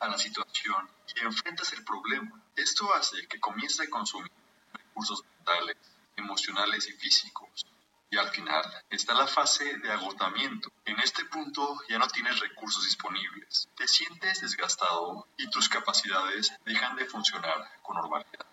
a 0.00 0.08
la 0.08 0.18
situación 0.18 0.88
y 1.14 1.20
enfrentas 1.24 1.72
el 1.72 1.84
problema. 1.84 2.42
Esto 2.56 2.92
hace 2.94 3.26
que 3.26 3.40
comiences 3.40 3.86
a 3.86 3.90
consumir 3.90 4.30
recursos 4.72 5.24
mentales, 5.24 5.76
emocionales 6.16 6.88
y 6.88 6.92
físicos. 6.92 7.66
Y 8.10 8.16
al 8.16 8.30
final 8.30 8.64
está 8.88 9.12
la 9.14 9.26
fase 9.26 9.78
de 9.78 9.92
agotamiento. 9.92 10.72
En 10.86 10.98
este 11.00 11.24
punto 11.26 11.78
ya 11.88 11.98
no 11.98 12.08
tienes 12.08 12.40
recursos 12.40 12.84
disponibles. 12.84 13.68
Te 13.76 13.86
sientes 13.86 14.40
desgastado 14.40 15.28
y 15.36 15.50
tus 15.50 15.68
capacidades 15.68 16.52
dejan 16.64 16.96
de 16.96 17.04
funcionar 17.04 17.70
con 17.82 17.96
normalidad. 17.96 18.46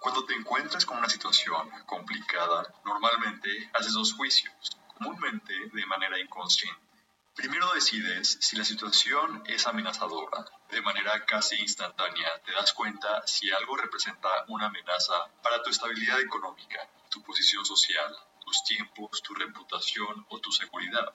Cuando 0.00 0.24
te 0.24 0.34
encuentras 0.34 0.84
con 0.84 0.98
una 0.98 1.08
situación 1.08 1.70
complicada, 1.86 2.74
normalmente 2.84 3.70
haces 3.74 3.92
dos 3.92 4.14
juicios, 4.14 4.52
comúnmente 4.96 5.54
de 5.72 5.86
manera 5.86 6.18
inconsciente. 6.18 6.89
Primero 7.40 7.72
decides 7.72 8.36
si 8.38 8.54
la 8.58 8.66
situación 8.66 9.42
es 9.46 9.66
amenazadora. 9.66 10.44
De 10.70 10.82
manera 10.82 11.24
casi 11.24 11.56
instantánea 11.56 12.28
te 12.44 12.52
das 12.52 12.74
cuenta 12.74 13.26
si 13.26 13.50
algo 13.50 13.78
representa 13.78 14.28
una 14.48 14.66
amenaza 14.66 15.14
para 15.42 15.62
tu 15.62 15.70
estabilidad 15.70 16.20
económica, 16.20 16.86
tu 17.08 17.22
posición 17.22 17.64
social, 17.64 18.14
tus 18.44 18.62
tiempos, 18.64 19.22
tu 19.22 19.32
reputación 19.32 20.26
o 20.28 20.38
tu 20.38 20.52
seguridad. 20.52 21.14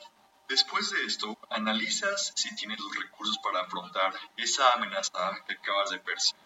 Después 0.50 0.90
de 0.90 1.06
esto, 1.06 1.38
analizas 1.52 2.34
si 2.36 2.56
tienes 2.56 2.80
los 2.80 2.96
recursos 2.96 3.38
para 3.44 3.62
afrontar 3.62 4.12
esa 4.36 4.72
amenaza 4.72 5.44
que 5.48 5.54
acabas 5.54 5.92
de 5.92 6.00
percibir. 6.00 6.42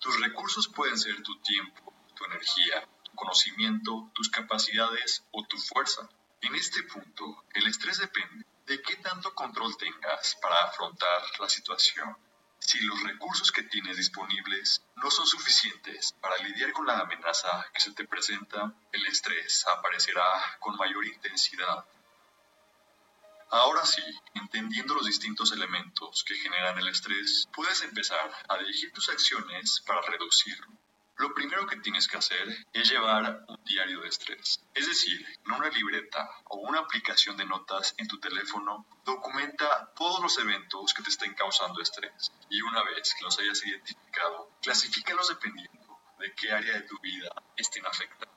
Tus 0.00 0.18
recursos 0.18 0.66
pueden 0.66 0.98
ser 0.98 1.22
tu 1.22 1.38
tiempo, 1.38 1.94
tu 2.16 2.24
energía, 2.24 2.88
tu 3.04 3.12
conocimiento, 3.12 4.10
tus 4.12 4.28
capacidades 4.28 5.22
o 5.30 5.44
tu 5.44 5.56
fuerza. 5.56 6.08
En 6.40 6.56
este 6.56 6.82
punto, 6.82 7.44
el 7.54 7.68
estrés 7.68 7.98
depende 7.98 8.43
de 8.66 8.80
qué 8.82 8.96
tanto 8.96 9.34
control 9.34 9.76
tengas 9.76 10.36
para 10.40 10.64
afrontar 10.64 11.22
la 11.38 11.48
situación. 11.48 12.16
Si 12.58 12.80
los 12.80 13.02
recursos 13.02 13.52
que 13.52 13.62
tienes 13.64 13.96
disponibles 13.96 14.82
no 14.96 15.10
son 15.10 15.26
suficientes 15.26 16.14
para 16.20 16.38
lidiar 16.38 16.72
con 16.72 16.86
la 16.86 16.98
amenaza 17.00 17.66
que 17.74 17.80
se 17.80 17.92
te 17.92 18.06
presenta, 18.06 18.72
el 18.92 19.06
estrés 19.06 19.66
aparecerá 19.66 20.24
con 20.60 20.76
mayor 20.76 21.04
intensidad 21.04 21.84
Ahora 23.54 23.86
sí, 23.86 24.02
entendiendo 24.34 24.94
los 24.94 25.06
distintos 25.06 25.52
elementos 25.52 26.24
que 26.24 26.34
generan 26.34 26.76
el 26.76 26.88
estrés, 26.88 27.48
puedes 27.54 27.82
empezar 27.82 28.28
a 28.48 28.58
dirigir 28.58 28.92
tus 28.92 29.08
acciones 29.08 29.80
para 29.86 30.00
reducirlo. 30.02 30.66
Lo 31.16 31.32
primero 31.32 31.66
que 31.66 31.76
tienes 31.76 32.08
que 32.08 32.16
hacer 32.16 32.66
es 32.72 32.90
llevar 32.90 33.44
un 33.46 33.64
diario 33.64 34.00
de 34.00 34.08
estrés. 34.08 34.60
Es 34.74 34.86
decir, 34.88 35.24
en 35.44 35.52
una 35.52 35.68
libreta 35.68 36.28
o 36.46 36.58
una 36.58 36.80
aplicación 36.80 37.36
de 37.36 37.44
notas 37.44 37.94
en 37.98 38.08
tu 38.08 38.18
teléfono, 38.18 38.84
documenta 39.04 39.92
todos 39.94 40.20
los 40.20 40.36
eventos 40.38 40.92
que 40.92 41.04
te 41.04 41.10
estén 41.10 41.34
causando 41.34 41.80
estrés. 41.80 42.32
Y 42.50 42.62
una 42.62 42.82
vez 42.82 43.14
que 43.14 43.24
los 43.24 43.38
hayas 43.38 43.64
identificado, 43.64 44.50
clasifícalos 44.60 45.28
dependiendo 45.28 46.00
de 46.18 46.34
qué 46.34 46.50
área 46.50 46.74
de 46.74 46.82
tu 46.82 46.98
vida 46.98 47.30
estén 47.56 47.86
afectando. 47.86 48.34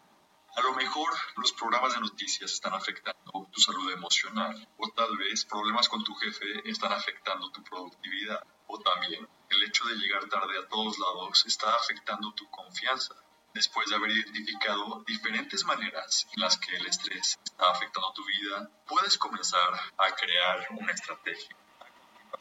A 0.55 0.61
lo 0.61 0.73
mejor 0.73 1.09
los 1.37 1.53
programas 1.53 1.93
de 1.93 2.01
noticias 2.01 2.51
están 2.51 2.73
afectando 2.73 3.47
tu 3.51 3.59
salud 3.59 3.91
emocional 3.91 4.67
o 4.77 4.89
tal 4.89 5.17
vez 5.17 5.45
problemas 5.45 5.89
con 5.89 6.03
tu 6.03 6.13
jefe 6.15 6.67
están 6.69 6.91
afectando 6.91 7.51
tu 7.51 7.63
productividad 7.63 8.43
o 8.67 8.79
también 8.79 9.27
el 9.49 9.63
hecho 9.63 9.85
de 9.85 9.95
llegar 9.95 10.27
tarde 10.29 10.59
a 10.59 10.67
todos 10.67 10.99
lados 10.99 11.45
está 11.45 11.73
afectando 11.75 12.33
tu 12.33 12.49
confianza. 12.49 13.15
Después 13.53 13.89
de 13.89 13.95
haber 13.95 14.11
identificado 14.11 15.03
diferentes 15.07 15.63
maneras 15.65 16.27
en 16.35 16.41
las 16.41 16.57
que 16.57 16.75
el 16.75 16.85
estrés 16.85 17.39
está 17.43 17.71
afectando 17.71 18.13
tu 18.13 18.23
vida, 18.25 18.69
puedes 18.85 19.17
comenzar 19.17 19.73
a 19.97 20.11
crear 20.11 20.67
una 20.71 20.91
estrategia. 20.91 21.55
A 22.33 22.37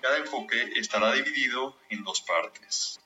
cada 0.00 0.16
enfoque 0.16 0.72
estará 0.76 1.12
dividido 1.12 1.76
en 1.90 2.04
dos 2.04 2.22
partes. 2.22 3.00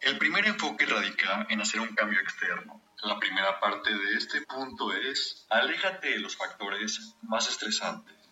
El 0.00 0.18
primer 0.18 0.46
enfoque 0.46 0.86
radica 0.86 1.46
en 1.48 1.60
hacer 1.60 1.80
un 1.80 1.94
cambio 1.94 2.20
externo. 2.20 2.80
La 3.02 3.18
primera 3.18 3.58
parte 3.58 3.92
de 3.92 4.14
este 4.16 4.42
punto 4.42 4.92
es, 4.92 5.46
aléjate 5.48 6.10
de 6.10 6.18
los 6.18 6.36
factores 6.36 7.16
más 7.22 7.48
estresantes. 7.48 8.23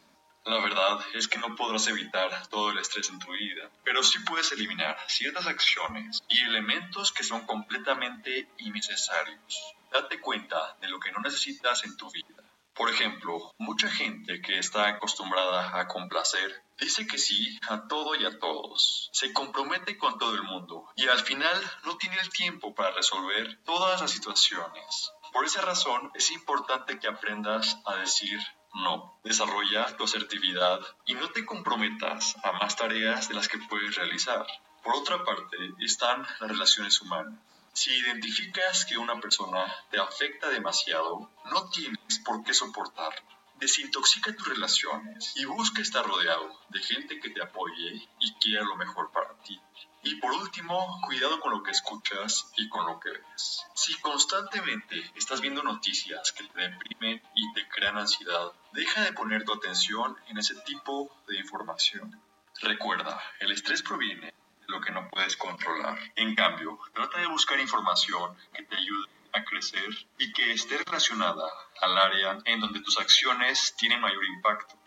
La 0.44 0.58
verdad 0.58 1.00
es 1.14 1.28
que 1.28 1.38
no 1.38 1.54
podrás 1.54 1.86
evitar 1.86 2.46
todo 2.48 2.70
el 2.70 2.78
estrés 2.78 3.10
en 3.10 3.18
tu 3.18 3.32
vida, 3.32 3.70
pero 3.84 4.02
sí 4.02 4.18
puedes 4.20 4.50
eliminar 4.52 4.98
ciertas 5.06 5.46
acciones 5.46 6.22
y 6.28 6.40
elementos 6.40 7.12
que 7.12 7.24
son 7.24 7.46
completamente 7.46 8.48
innecesarios. 8.58 9.74
Date 9.90 10.20
cuenta 10.20 10.76
de 10.80 10.88
lo 10.88 10.98
que 10.98 11.12
no 11.12 11.20
necesitas 11.20 11.84
en 11.84 11.96
tu 11.96 12.10
vida 12.10 12.42
por 12.74 12.88
ejemplo, 12.88 13.52
mucha 13.58 13.88
gente 13.90 14.40
que 14.40 14.58
está 14.58 14.88
acostumbrada 14.88 15.78
a 15.78 15.86
complacer 15.88 16.62
dice 16.80 17.06
que 17.06 17.18
sí 17.18 17.60
a 17.68 17.86
todo 17.86 18.16
y 18.16 18.24
a 18.24 18.38
todos, 18.38 19.10
se 19.12 19.32
compromete 19.34 19.98
con 19.98 20.18
todo 20.18 20.34
el 20.34 20.42
mundo 20.42 20.88
y 20.96 21.06
al 21.06 21.20
final 21.20 21.60
no 21.84 21.98
tiene 21.98 22.16
el 22.18 22.30
tiempo 22.30 22.74
para 22.74 22.92
resolver 22.92 23.58
todas 23.64 24.00
las 24.00 24.10
situaciones. 24.10 25.12
Por 25.32 25.44
esa 25.44 25.60
razón 25.60 26.10
es 26.14 26.30
importante 26.30 26.98
que 26.98 27.08
aprendas 27.08 27.78
a 27.84 27.96
decir 27.96 28.40
no. 28.74 29.18
Desarrolla 29.22 29.96
tu 29.96 30.04
asertividad 30.04 30.80
y 31.06 31.14
no 31.14 31.30
te 31.30 31.44
comprometas 31.44 32.36
a 32.42 32.52
más 32.52 32.76
tareas 32.76 33.28
de 33.28 33.34
las 33.34 33.48
que 33.48 33.58
puedes 33.58 33.94
realizar. 33.94 34.46
Por 34.82 34.96
otra 34.96 35.24
parte, 35.24 35.56
están 35.80 36.22
las 36.40 36.50
relaciones 36.50 37.00
humanas. 37.00 37.38
Si 37.72 37.90
identificas 37.90 38.84
que 38.84 38.98
una 38.98 39.18
persona 39.20 39.64
te 39.90 39.98
afecta 39.98 40.48
demasiado, 40.50 41.30
no 41.50 41.70
tienes 41.70 42.18
por 42.24 42.42
qué 42.44 42.52
soportarlo. 42.52 43.22
Desintoxica 43.58 44.34
tus 44.34 44.48
relaciones 44.48 45.32
y 45.36 45.44
busca 45.44 45.80
estar 45.80 46.04
rodeado 46.04 46.52
de 46.68 46.80
gente 46.80 47.20
que 47.20 47.30
te 47.30 47.40
apoye 47.40 48.08
y 48.18 48.34
quiera 48.34 48.64
lo 48.64 48.76
mejor 48.76 49.10
para 49.12 49.32
ti. 49.44 49.60
Y 50.04 50.16
por 50.16 50.32
último, 50.32 51.00
cuidado 51.04 51.38
con 51.38 51.52
lo 51.52 51.62
que 51.62 51.70
escuchas 51.70 52.50
y 52.56 52.68
con 52.68 52.86
lo 52.86 52.98
que 52.98 53.10
ves. 53.10 53.64
Si 53.74 53.94
constantemente 54.00 55.12
estás 55.14 55.40
viendo 55.40 55.62
noticias 55.62 56.32
que 56.32 56.44
te 56.44 56.60
deprimen 56.60 57.22
y 57.34 57.52
te 57.52 57.68
crean 57.68 57.98
ansiedad, 57.98 58.52
deja 58.72 59.02
de 59.04 59.12
poner 59.12 59.44
tu 59.44 59.52
atención 59.52 60.16
en 60.26 60.38
ese 60.38 60.56
tipo 60.62 61.14
de 61.28 61.38
información. 61.38 62.20
Recuerda, 62.60 63.22
el 63.38 63.52
estrés 63.52 63.82
proviene 63.82 64.34
lo 64.66 64.80
que 64.80 64.90
no 64.90 65.08
puedes 65.08 65.36
controlar. 65.36 65.98
En 66.16 66.34
cambio, 66.34 66.80
trata 66.94 67.20
de 67.20 67.26
buscar 67.26 67.60
información 67.60 68.36
que 68.52 68.64
te 68.64 68.76
ayude 68.76 69.08
a 69.32 69.44
crecer 69.44 69.88
y 70.18 70.32
que 70.32 70.52
esté 70.52 70.78
relacionada 70.78 71.48
al 71.80 71.96
área 71.96 72.38
en 72.44 72.60
donde 72.60 72.80
tus 72.80 72.98
acciones 72.98 73.74
tienen 73.76 74.00
mayor 74.00 74.24
impacto. 74.24 74.81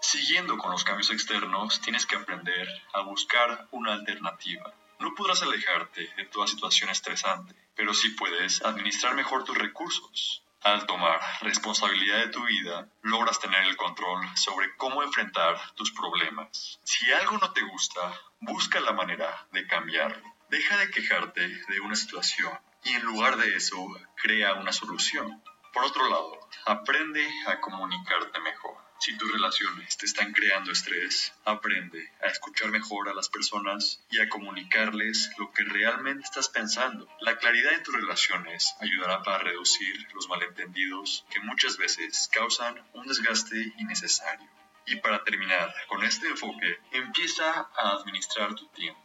Siguiendo 0.00 0.56
con 0.58 0.70
los 0.70 0.84
cambios 0.84 1.10
externos, 1.10 1.80
tienes 1.80 2.06
que 2.06 2.16
aprender 2.16 2.68
a 2.94 3.00
buscar 3.00 3.66
una 3.72 3.92
alternativa. 3.92 4.72
No 5.00 5.14
podrás 5.14 5.42
alejarte 5.42 6.08
de 6.16 6.24
toda 6.24 6.46
situación 6.46 6.90
estresante, 6.90 7.54
pero 7.74 7.92
sí 7.92 8.10
puedes 8.10 8.62
administrar 8.62 9.14
mejor 9.14 9.44
tus 9.44 9.58
recursos. 9.58 10.42
Al 10.62 10.86
tomar 10.86 11.20
responsabilidad 11.40 12.18
de 12.18 12.28
tu 12.28 12.44
vida, 12.44 12.88
logras 13.02 13.38
tener 13.38 13.62
el 13.64 13.76
control 13.76 14.26
sobre 14.34 14.74
cómo 14.76 15.02
enfrentar 15.02 15.56
tus 15.74 15.92
problemas. 15.92 16.80
Si 16.82 17.12
algo 17.12 17.38
no 17.38 17.52
te 17.52 17.62
gusta, 17.62 18.12
busca 18.40 18.80
la 18.80 18.92
manera 18.92 19.46
de 19.52 19.66
cambiarlo. 19.66 20.22
Deja 20.48 20.76
de 20.78 20.90
quejarte 20.90 21.46
de 21.46 21.80
una 21.80 21.94
situación 21.94 22.58
y 22.84 22.94
en 22.94 23.02
lugar 23.02 23.36
de 23.36 23.54
eso, 23.54 23.76
crea 24.16 24.54
una 24.54 24.72
solución. 24.72 25.42
Por 25.72 25.84
otro 25.84 26.08
lado, 26.08 26.38
aprende 26.66 27.28
a 27.46 27.60
comunicarte 27.60 28.40
mejor. 28.40 28.87
Si 29.00 29.16
tus 29.16 29.30
relaciones 29.30 29.96
te 29.96 30.06
están 30.06 30.32
creando 30.32 30.72
estrés, 30.72 31.32
aprende 31.44 32.10
a 32.20 32.26
escuchar 32.26 32.72
mejor 32.72 33.08
a 33.08 33.14
las 33.14 33.28
personas 33.28 34.00
y 34.10 34.18
a 34.18 34.28
comunicarles 34.28 35.30
lo 35.38 35.52
que 35.52 35.62
realmente 35.62 36.24
estás 36.24 36.48
pensando. 36.48 37.08
La 37.20 37.38
claridad 37.38 37.70
de 37.70 37.78
tus 37.78 37.94
relaciones 37.94 38.74
ayudará 38.80 39.22
para 39.22 39.38
reducir 39.38 40.08
los 40.14 40.28
malentendidos 40.28 41.24
que 41.30 41.38
muchas 41.40 41.76
veces 41.76 42.28
causan 42.32 42.74
un 42.92 43.06
desgaste 43.06 43.72
innecesario. 43.78 44.48
Y 44.84 44.96
para 44.96 45.22
terminar 45.22 45.72
con 45.86 46.02
este 46.02 46.26
enfoque, 46.26 46.80
empieza 46.90 47.68
a 47.76 47.90
administrar 47.92 48.56
tu 48.56 48.66
tiempo. 48.68 49.00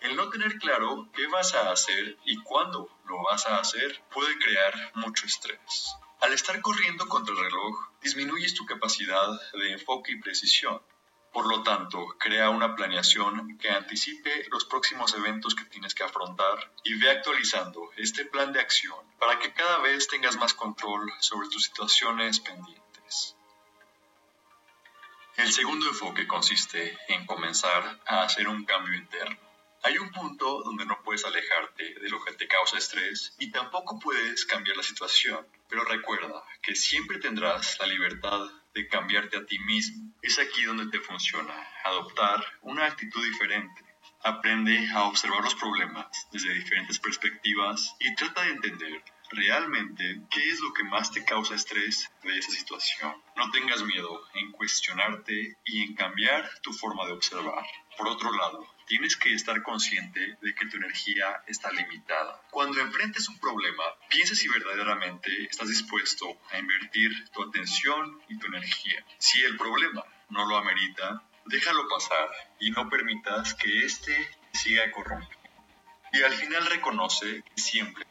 El 0.00 0.16
no 0.16 0.30
tener 0.30 0.58
claro 0.58 1.10
qué 1.14 1.26
vas 1.26 1.54
a 1.54 1.70
hacer 1.70 2.16
y 2.24 2.42
cuándo 2.42 2.88
lo 3.04 3.22
vas 3.24 3.46
a 3.46 3.58
hacer 3.58 4.02
puede 4.10 4.38
crear 4.38 4.92
mucho 4.94 5.26
estrés. 5.26 5.96
Al 6.20 6.32
estar 6.32 6.60
corriendo 6.62 7.06
contra 7.06 7.34
el 7.34 7.40
reloj, 7.40 7.93
disminuyes 8.04 8.54
tu 8.54 8.66
capacidad 8.66 9.28
de 9.54 9.72
enfoque 9.72 10.12
y 10.12 10.20
precisión. 10.20 10.80
Por 11.32 11.48
lo 11.48 11.62
tanto, 11.62 12.14
crea 12.18 12.50
una 12.50 12.76
planeación 12.76 13.58
que 13.58 13.70
anticipe 13.70 14.46
los 14.50 14.66
próximos 14.66 15.14
eventos 15.14 15.54
que 15.54 15.64
tienes 15.64 15.94
que 15.94 16.04
afrontar 16.04 16.72
y 16.84 16.94
ve 16.94 17.10
actualizando 17.10 17.90
este 17.96 18.26
plan 18.26 18.52
de 18.52 18.60
acción 18.60 18.98
para 19.18 19.38
que 19.40 19.52
cada 19.52 19.78
vez 19.78 20.06
tengas 20.06 20.36
más 20.36 20.54
control 20.54 21.10
sobre 21.18 21.48
tus 21.48 21.64
situaciones 21.64 22.38
pendientes. 22.40 23.36
El 25.36 25.50
segundo 25.50 25.88
enfoque 25.88 26.28
consiste 26.28 26.96
en 27.08 27.26
comenzar 27.26 28.00
a 28.06 28.22
hacer 28.22 28.46
un 28.46 28.64
cambio 28.64 28.94
interno. 28.94 29.43
Hay 29.86 29.98
un 29.98 30.10
punto 30.12 30.62
donde 30.62 30.86
no 30.86 31.02
puedes 31.02 31.26
alejarte 31.26 31.94
de 32.00 32.08
lo 32.08 32.24
que 32.24 32.32
te 32.32 32.48
causa 32.48 32.78
estrés 32.78 33.36
y 33.38 33.50
tampoco 33.50 33.98
puedes 33.98 34.46
cambiar 34.46 34.78
la 34.78 34.82
situación, 34.82 35.46
pero 35.68 35.84
recuerda 35.84 36.42
que 36.62 36.74
siempre 36.74 37.18
tendrás 37.18 37.78
la 37.78 37.86
libertad 37.86 38.48
de 38.72 38.88
cambiarte 38.88 39.36
a 39.36 39.44
ti 39.44 39.58
mismo. 39.58 40.10
Es 40.22 40.38
aquí 40.38 40.64
donde 40.64 40.86
te 40.86 41.04
funciona 41.04 41.52
adoptar 41.84 42.42
una 42.62 42.86
actitud 42.86 43.22
diferente. 43.22 43.84
Aprende 44.22 44.88
a 44.94 45.04
observar 45.04 45.44
los 45.44 45.54
problemas 45.54 46.28
desde 46.32 46.54
diferentes 46.54 46.98
perspectivas 46.98 47.94
y 48.00 48.14
trata 48.14 48.40
de 48.40 48.52
entender 48.52 49.04
realmente 49.28 50.22
qué 50.30 50.48
es 50.48 50.60
lo 50.60 50.72
que 50.72 50.84
más 50.84 51.12
te 51.12 51.26
causa 51.26 51.56
estrés 51.56 52.10
de 52.22 52.38
esa 52.38 52.52
situación. 52.52 53.22
No 53.36 53.50
tengas 53.50 53.82
miedo 53.82 54.22
en 54.32 54.50
cuestionarte 54.52 55.58
y 55.66 55.82
en 55.82 55.94
cambiar 55.94 56.48
tu 56.62 56.72
forma 56.72 57.04
de 57.04 57.12
observar. 57.12 57.66
Por 57.98 58.08
otro 58.08 58.34
lado, 58.34 58.73
tienes 58.86 59.16
que 59.16 59.34
estar 59.34 59.62
consciente 59.62 60.36
de 60.40 60.54
que 60.54 60.66
tu 60.66 60.76
energía 60.76 61.42
está 61.46 61.70
limitada. 61.72 62.40
Cuando 62.50 62.80
enfrentes 62.80 63.28
un 63.28 63.38
problema, 63.38 63.84
piensa 64.08 64.34
si 64.34 64.48
verdaderamente 64.48 65.30
estás 65.44 65.68
dispuesto 65.68 66.26
a 66.50 66.58
invertir 66.58 67.10
tu 67.30 67.42
atención 67.42 68.20
y 68.28 68.38
tu 68.38 68.46
energía. 68.46 69.04
Si 69.18 69.42
el 69.42 69.56
problema 69.56 70.04
no 70.30 70.46
lo 70.46 70.56
amerita, 70.56 71.22
déjalo 71.46 71.88
pasar 71.88 72.28
y 72.60 72.70
no 72.70 72.88
permitas 72.88 73.54
que 73.54 73.84
éste 73.84 74.16
siga 74.52 74.90
corrompiendo. 74.90 75.38
Y 76.12 76.22
al 76.22 76.32
final 76.32 76.66
reconoce 76.66 77.42
que 77.42 77.60
siempre 77.60 78.04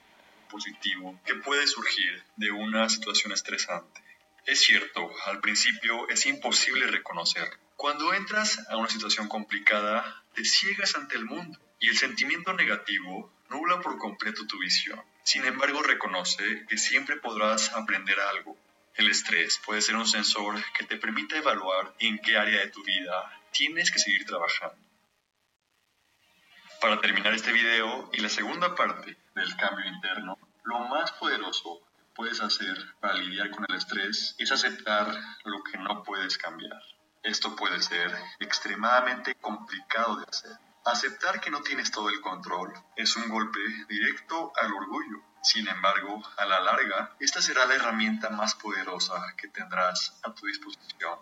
positivo 0.53 1.19
que 1.26 1.36
puede 1.36 1.65
surgir 1.65 2.24
de 2.36 2.51
una 2.51 2.88
situación 2.88 3.34
estresante. 3.34 4.01
Es 4.45 4.59
cierto, 4.59 5.09
al 5.25 5.39
principio 5.39 6.09
es 6.09 6.25
imposible 6.25 6.87
reconocerlo. 6.87 7.57
Cuando 7.77 8.13
entras 8.13 8.59
a 8.69 8.75
una 8.75 8.89
situación 8.89 9.29
complicada, 9.29 10.23
te 10.33 10.43
ciegas 10.43 10.95
ante 10.95 11.15
el 11.15 11.25
mundo 11.25 11.57
y 11.79 11.87
el 11.87 11.97
sentimiento 11.97 12.53
negativo 12.53 13.33
nubla 13.49 13.79
por 13.79 13.97
completo 13.97 14.45
tu 14.45 14.59
visión. 14.59 15.01
Sin 15.23 15.45
embargo, 15.45 15.81
reconoce 15.81 16.65
que 16.67 16.77
siempre 16.77 17.15
podrás 17.17 17.71
aprender 17.73 18.19
algo. 18.19 18.57
El 18.95 19.09
estrés 19.09 19.61
puede 19.65 19.81
ser 19.81 19.95
un 19.95 20.07
sensor 20.07 20.61
que 20.77 20.85
te 20.85 20.97
permita 20.97 21.37
evaluar 21.37 21.95
en 21.99 22.19
qué 22.19 22.37
área 22.37 22.59
de 22.59 22.67
tu 22.67 22.83
vida 22.83 23.41
tienes 23.51 23.91
que 23.91 23.99
seguir 23.99 24.25
trabajando. 24.25 24.77
Para 26.81 26.99
terminar 26.99 27.33
este 27.33 27.53
video 27.53 28.09
y 28.11 28.19
la 28.19 28.29
segunda 28.29 28.75
parte 28.75 29.17
del 29.35 29.55
cambio 29.55 29.85
interno, 29.85 30.37
lo 30.65 30.79
más 30.79 31.13
poderoso 31.13 31.81
puedes 32.16 32.41
hacer 32.41 32.78
para 32.99 33.16
lidiar 33.16 33.51
con 33.51 33.66
el 33.68 33.76
estrés 33.76 34.36
es 34.38 34.51
aceptar 34.51 35.07
lo 35.45 35.64
que 35.64 35.78
no 35.78 36.03
puedes 36.03 36.38
cambiar. 36.38 36.82
Esto 37.24 37.55
puede 37.55 37.82
ser 37.82 38.11
extremadamente 38.39 39.36
complicado 39.36 40.18
de 40.18 40.26
hacer. 40.30 40.57
Aceptar 40.86 41.39
que 41.39 41.49
no 41.49 41.61
tienes 41.61 41.91
todo 41.91 42.09
el 42.09 42.20
control 42.20 42.74
es 42.95 43.16
un 43.16 43.30
golpe 43.30 43.59
directo 43.88 44.51
al 44.55 44.74
orgullo. 44.74 45.24
Sin 45.41 45.68
embargo, 45.68 46.22
a 46.38 46.45
la 46.45 46.59
larga, 46.59 47.16
esta 47.20 47.41
será 47.41 47.66
la 47.66 47.76
herramienta 47.76 48.30
más 48.30 48.55
poderosa 48.55 49.16
que 49.38 49.47
tendrás 49.47 50.20
a 50.24 50.34
tu 50.34 50.45
disposición. 50.45 51.20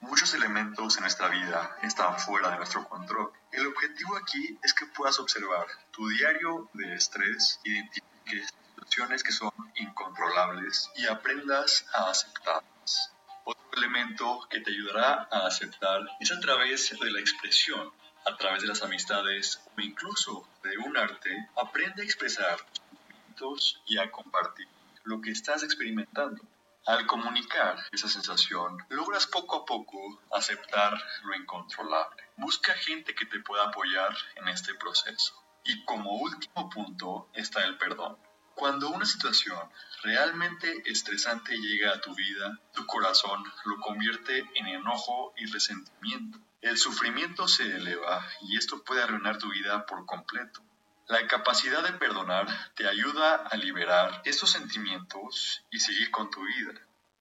Muchos 0.00 0.34
elementos 0.34 0.96
en 0.96 1.02
nuestra 1.02 1.28
vida 1.28 1.76
están 1.82 2.18
fuera 2.18 2.50
de 2.50 2.56
nuestro 2.56 2.88
control. 2.88 3.32
El 3.52 3.66
objetivo 3.66 4.16
aquí 4.16 4.58
es 4.62 4.74
que 4.74 4.86
puedas 4.86 5.18
observar 5.20 5.66
tu 5.90 6.08
diario 6.08 6.70
de 6.72 6.94
estrés, 6.94 7.60
identifiques 7.64 8.52
que 8.94 9.32
son 9.32 9.52
incontrolables 9.76 10.90
y 10.96 11.06
aprendas 11.06 11.86
a 11.94 12.10
aceptarlas. 12.10 13.10
Otro 13.42 13.62
elemento 13.78 14.46
que 14.50 14.60
te 14.60 14.70
ayudará 14.70 15.28
a 15.30 15.46
aceptar 15.46 16.02
es 16.20 16.30
a 16.30 16.38
través 16.38 16.90
de 17.00 17.10
la 17.10 17.18
expresión, 17.18 17.90
a 18.26 18.36
través 18.36 18.60
de 18.60 18.68
las 18.68 18.82
amistades 18.82 19.62
o 19.74 19.80
incluso 19.80 20.46
de 20.62 20.76
un 20.76 20.98
arte, 20.98 21.30
aprende 21.56 22.02
a 22.02 22.04
expresar 22.04 22.58
tus 22.66 22.82
sentimientos 22.84 23.82
y 23.86 23.96
a 23.96 24.10
compartir 24.10 24.68
lo 25.04 25.22
que 25.22 25.30
estás 25.30 25.62
experimentando. 25.62 26.42
Al 26.84 27.06
comunicar 27.06 27.76
esa 27.92 28.08
sensación, 28.08 28.76
logras 28.90 29.26
poco 29.26 29.56
a 29.56 29.64
poco 29.64 30.20
aceptar 30.32 31.02
lo 31.24 31.34
incontrolable. 31.34 32.22
Busca 32.36 32.74
gente 32.74 33.14
que 33.14 33.24
te 33.24 33.40
pueda 33.40 33.68
apoyar 33.68 34.14
en 34.36 34.48
este 34.48 34.74
proceso. 34.74 35.32
Y 35.64 35.82
como 35.84 36.12
último 36.12 36.68
punto 36.68 37.30
está 37.32 37.64
el 37.64 37.78
perdón. 37.78 38.18
Cuando 38.54 38.90
una 38.90 39.04
situación 39.04 39.58
realmente 40.02 40.82
estresante 40.86 41.56
llega 41.56 41.92
a 41.92 42.00
tu 42.00 42.14
vida, 42.14 42.58
tu 42.72 42.86
corazón 42.86 43.42
lo 43.64 43.80
convierte 43.80 44.44
en 44.54 44.66
enojo 44.66 45.32
y 45.36 45.46
resentimiento. 45.46 46.38
El 46.60 46.78
sufrimiento 46.78 47.48
se 47.48 47.64
eleva 47.64 48.24
y 48.42 48.56
esto 48.56 48.84
puede 48.84 49.02
arruinar 49.02 49.38
tu 49.38 49.50
vida 49.50 49.84
por 49.86 50.06
completo. 50.06 50.62
La 51.08 51.26
capacidad 51.26 51.82
de 51.82 51.92
perdonar 51.94 52.46
te 52.74 52.86
ayuda 52.86 53.36
a 53.36 53.56
liberar 53.56 54.22
estos 54.24 54.50
sentimientos 54.50 55.64
y 55.70 55.80
seguir 55.80 56.10
con 56.10 56.30
tu 56.30 56.42
vida. 56.44 56.72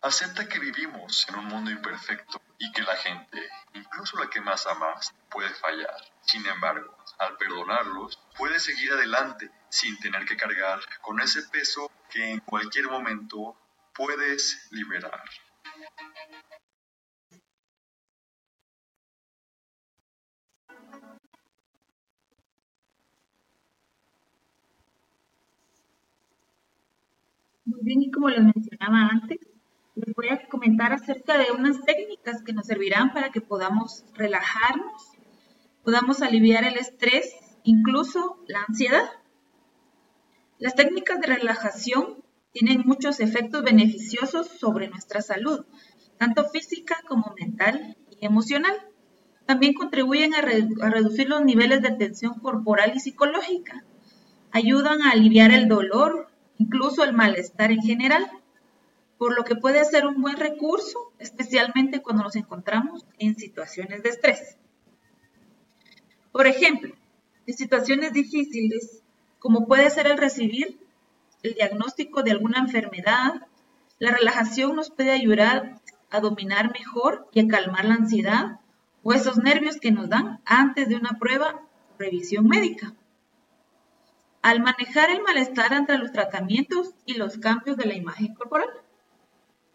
Acepta 0.01 0.47
que 0.47 0.59
vivimos 0.59 1.27
en 1.29 1.35
un 1.35 1.45
mundo 1.45 1.71
imperfecto 1.71 2.41
y 2.57 2.71
que 2.71 2.83
la 2.83 2.95
gente, 2.95 3.49
incluso 3.73 4.17
la 4.17 4.29
que 4.29 4.41
más 4.41 4.67
amas, 4.67 5.13
puede 5.29 5.49
fallar. 5.55 6.10
Sin 6.21 6.45
embargo, 6.45 6.95
al 7.19 7.37
perdonarlos, 7.37 8.17
puedes 8.37 8.63
seguir 8.63 8.91
adelante 8.91 9.49
sin 9.69 9.99
tener 9.99 10.25
que 10.25 10.37
cargar 10.37 10.79
con 11.01 11.19
ese 11.19 11.43
peso 11.43 11.91
que 12.09 12.31
en 12.31 12.39
cualquier 12.39 12.89
momento 12.89 13.57
puedes 13.93 14.67
liberar. 14.71 15.23
Muy 27.65 27.79
bien, 27.83 28.01
y 28.01 28.11
como 28.11 28.29
les 28.29 28.43
mencionaba 28.43 29.07
antes, 29.11 29.39
les 29.95 30.15
voy 30.15 30.29
a 30.29 30.47
comentar 30.49 30.91
acerca 30.93 31.37
de 31.37 31.51
unas 31.51 31.81
técnicas 31.83 32.41
que 32.43 32.53
nos 32.53 32.65
servirán 32.65 33.13
para 33.13 33.31
que 33.31 33.41
podamos 33.41 34.03
relajarnos, 34.13 35.10
podamos 35.83 36.21
aliviar 36.21 36.63
el 36.63 36.77
estrés, 36.77 37.33
incluso 37.63 38.37
la 38.47 38.63
ansiedad. 38.67 39.09
Las 40.59 40.75
técnicas 40.75 41.19
de 41.19 41.27
relajación 41.27 42.23
tienen 42.51 42.83
muchos 42.85 43.19
efectos 43.19 43.63
beneficiosos 43.63 44.47
sobre 44.47 44.89
nuestra 44.89 45.21
salud, 45.21 45.65
tanto 46.17 46.47
física 46.49 46.97
como 47.07 47.33
mental 47.39 47.97
y 48.09 48.25
emocional. 48.25 48.75
También 49.45 49.73
contribuyen 49.73 50.35
a, 50.35 50.39
a 50.39 50.89
reducir 50.89 51.27
los 51.27 51.43
niveles 51.43 51.81
de 51.81 51.91
tensión 51.91 52.35
corporal 52.35 52.93
y 52.95 52.99
psicológica. 52.99 53.83
Ayudan 54.51 55.01
a 55.01 55.11
aliviar 55.11 55.51
el 55.51 55.67
dolor, 55.67 56.27
incluso 56.57 57.03
el 57.03 57.13
malestar 57.13 57.71
en 57.71 57.81
general, 57.81 58.29
por 59.17 59.35
lo 59.35 59.43
que 59.43 59.55
puede 59.55 59.83
ser 59.85 60.05
un 60.05 60.21
buen 60.21 60.37
recurso, 60.37 61.13
especialmente 61.19 62.01
cuando 62.01 62.23
nos 62.23 62.35
encontramos 62.35 63.05
en 63.17 63.35
situaciones 63.35 64.03
de 64.03 64.09
estrés. 64.09 64.57
Por 66.31 66.47
ejemplo, 66.47 66.95
en 67.45 67.53
situaciones 67.55 68.13
difíciles, 68.13 69.01
como 69.39 69.67
puede 69.67 69.89
ser 69.89 70.07
el 70.07 70.17
recibir 70.17 70.79
el 71.43 71.55
diagnóstico 71.55 72.23
de 72.23 72.31
alguna 72.31 72.59
enfermedad, 72.59 73.47
la 73.99 74.11
relajación 74.11 74.75
nos 74.75 74.91
puede 74.91 75.11
ayudar 75.11 75.81
a 76.09 76.19
dominar 76.19 76.71
mejor 76.71 77.27
y 77.33 77.39
a 77.41 77.47
calmar 77.47 77.85
la 77.85 77.95
ansiedad 77.95 78.59
o 79.03 79.13
esos 79.13 79.37
nervios 79.37 79.77
que 79.77 79.91
nos 79.91 80.09
dan 80.09 80.39
antes 80.45 80.87
de 80.87 80.95
una 80.95 81.17
prueba 81.19 81.61
o 81.95 81.97
revisión 81.99 82.47
médica 82.47 82.93
al 84.41 84.61
manejar 84.61 85.09
el 85.11 85.21
malestar 85.21 85.71
entre 85.73 85.97
los 85.97 86.11
tratamientos 86.11 86.95
y 87.05 87.13
los 87.13 87.37
cambios 87.37 87.77
de 87.77 87.85
la 87.85 87.93
imagen 87.93 88.33
corporal. 88.33 88.69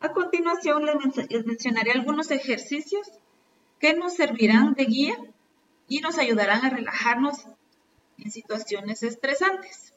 A 0.00 0.10
continuación 0.10 0.84
les 0.84 1.46
mencionaré 1.46 1.92
algunos 1.92 2.30
ejercicios 2.30 3.08
que 3.78 3.94
nos 3.94 4.14
servirán 4.14 4.74
de 4.74 4.84
guía 4.84 5.16
y 5.88 6.00
nos 6.00 6.18
ayudarán 6.18 6.64
a 6.64 6.70
relajarnos 6.70 7.46
en 8.18 8.30
situaciones 8.30 9.02
estresantes. 9.02 9.94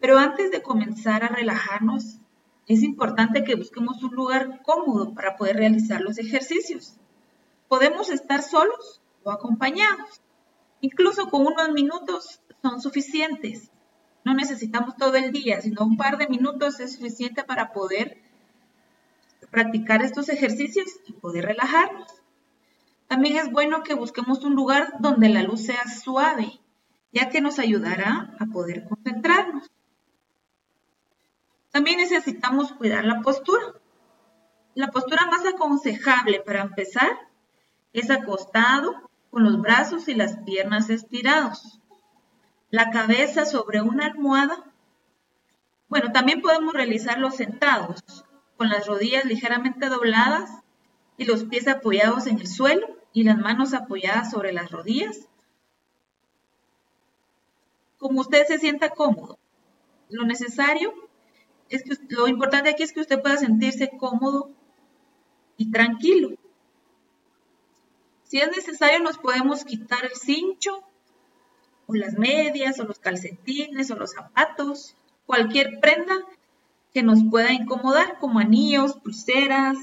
Pero 0.00 0.18
antes 0.18 0.50
de 0.50 0.62
comenzar 0.62 1.24
a 1.24 1.28
relajarnos, 1.28 2.18
es 2.66 2.82
importante 2.82 3.44
que 3.44 3.54
busquemos 3.54 4.02
un 4.02 4.14
lugar 4.14 4.62
cómodo 4.62 5.14
para 5.14 5.36
poder 5.36 5.56
realizar 5.56 6.00
los 6.00 6.18
ejercicios. 6.18 6.96
Podemos 7.66 8.10
estar 8.10 8.42
solos 8.42 9.00
o 9.24 9.30
acompañados. 9.30 10.20
Incluso 10.80 11.30
con 11.30 11.46
unos 11.46 11.70
minutos 11.70 12.40
son 12.62 12.80
suficientes. 12.80 13.70
No 14.24 14.34
necesitamos 14.34 14.96
todo 14.96 15.16
el 15.16 15.32
día, 15.32 15.60
sino 15.60 15.84
un 15.84 15.96
par 15.96 16.18
de 16.18 16.28
minutos 16.28 16.78
es 16.80 16.94
suficiente 16.94 17.42
para 17.42 17.72
poder 17.72 18.18
practicar 19.50 20.02
estos 20.02 20.28
ejercicios 20.28 20.88
y 21.06 21.12
poder 21.14 21.46
relajarnos. 21.46 22.17
También 23.08 23.36
es 23.36 23.50
bueno 23.50 23.82
que 23.82 23.94
busquemos 23.94 24.44
un 24.44 24.54
lugar 24.54 24.94
donde 25.00 25.28
la 25.28 25.42
luz 25.42 25.64
sea 25.64 25.88
suave, 25.88 26.60
ya 27.12 27.30
que 27.30 27.40
nos 27.40 27.58
ayudará 27.58 28.36
a 28.38 28.46
poder 28.46 28.86
concentrarnos. 28.88 29.68
También 31.72 31.98
necesitamos 31.98 32.72
cuidar 32.72 33.04
la 33.04 33.20
postura. 33.22 33.74
La 34.74 34.88
postura 34.88 35.26
más 35.26 35.44
aconsejable 35.44 36.40
para 36.40 36.62
empezar 36.62 37.10
es 37.92 38.10
acostado 38.10 39.10
con 39.30 39.42
los 39.42 39.60
brazos 39.60 40.06
y 40.08 40.14
las 40.14 40.36
piernas 40.44 40.88
estirados 40.90 41.78
la 42.70 42.90
cabeza 42.90 43.46
sobre 43.46 43.80
una 43.80 44.06
almohada. 44.06 44.62
Bueno, 45.88 46.12
también 46.12 46.42
podemos 46.42 46.74
realizarlo 46.74 47.30
sentados, 47.30 48.02
con 48.56 48.68
las 48.68 48.86
rodillas 48.86 49.24
ligeramente 49.24 49.88
dobladas 49.88 50.50
y 51.16 51.24
los 51.24 51.44
pies 51.44 51.66
apoyados 51.68 52.26
en 52.26 52.38
el 52.38 52.46
suelo 52.46 52.97
y 53.12 53.24
las 53.24 53.38
manos 53.38 53.74
apoyadas 53.74 54.30
sobre 54.30 54.52
las 54.52 54.70
rodillas. 54.70 55.28
Como 57.98 58.20
usted 58.20 58.46
se 58.46 58.58
sienta 58.58 58.90
cómodo. 58.90 59.38
Lo 60.08 60.24
necesario 60.24 60.94
es 61.68 61.82
que 61.82 61.96
lo 62.08 62.28
importante 62.28 62.70
aquí 62.70 62.82
es 62.82 62.92
que 62.92 63.00
usted 63.00 63.20
pueda 63.20 63.36
sentirse 63.36 63.90
cómodo 63.98 64.50
y 65.56 65.70
tranquilo. 65.70 66.30
Si 68.24 68.38
es 68.38 68.50
necesario, 68.50 69.00
nos 69.00 69.18
podemos 69.18 69.64
quitar 69.64 70.04
el 70.04 70.14
cincho 70.14 70.84
o 71.86 71.94
las 71.94 72.18
medias, 72.18 72.78
o 72.78 72.84
los 72.84 72.98
calcetines, 72.98 73.90
o 73.90 73.96
los 73.96 74.12
zapatos, 74.12 74.94
cualquier 75.26 75.80
prenda 75.80 76.14
que 76.92 77.02
nos 77.02 77.20
pueda 77.30 77.52
incomodar, 77.52 78.18
como 78.18 78.38
anillos, 78.38 78.96
pulseras, 78.98 79.78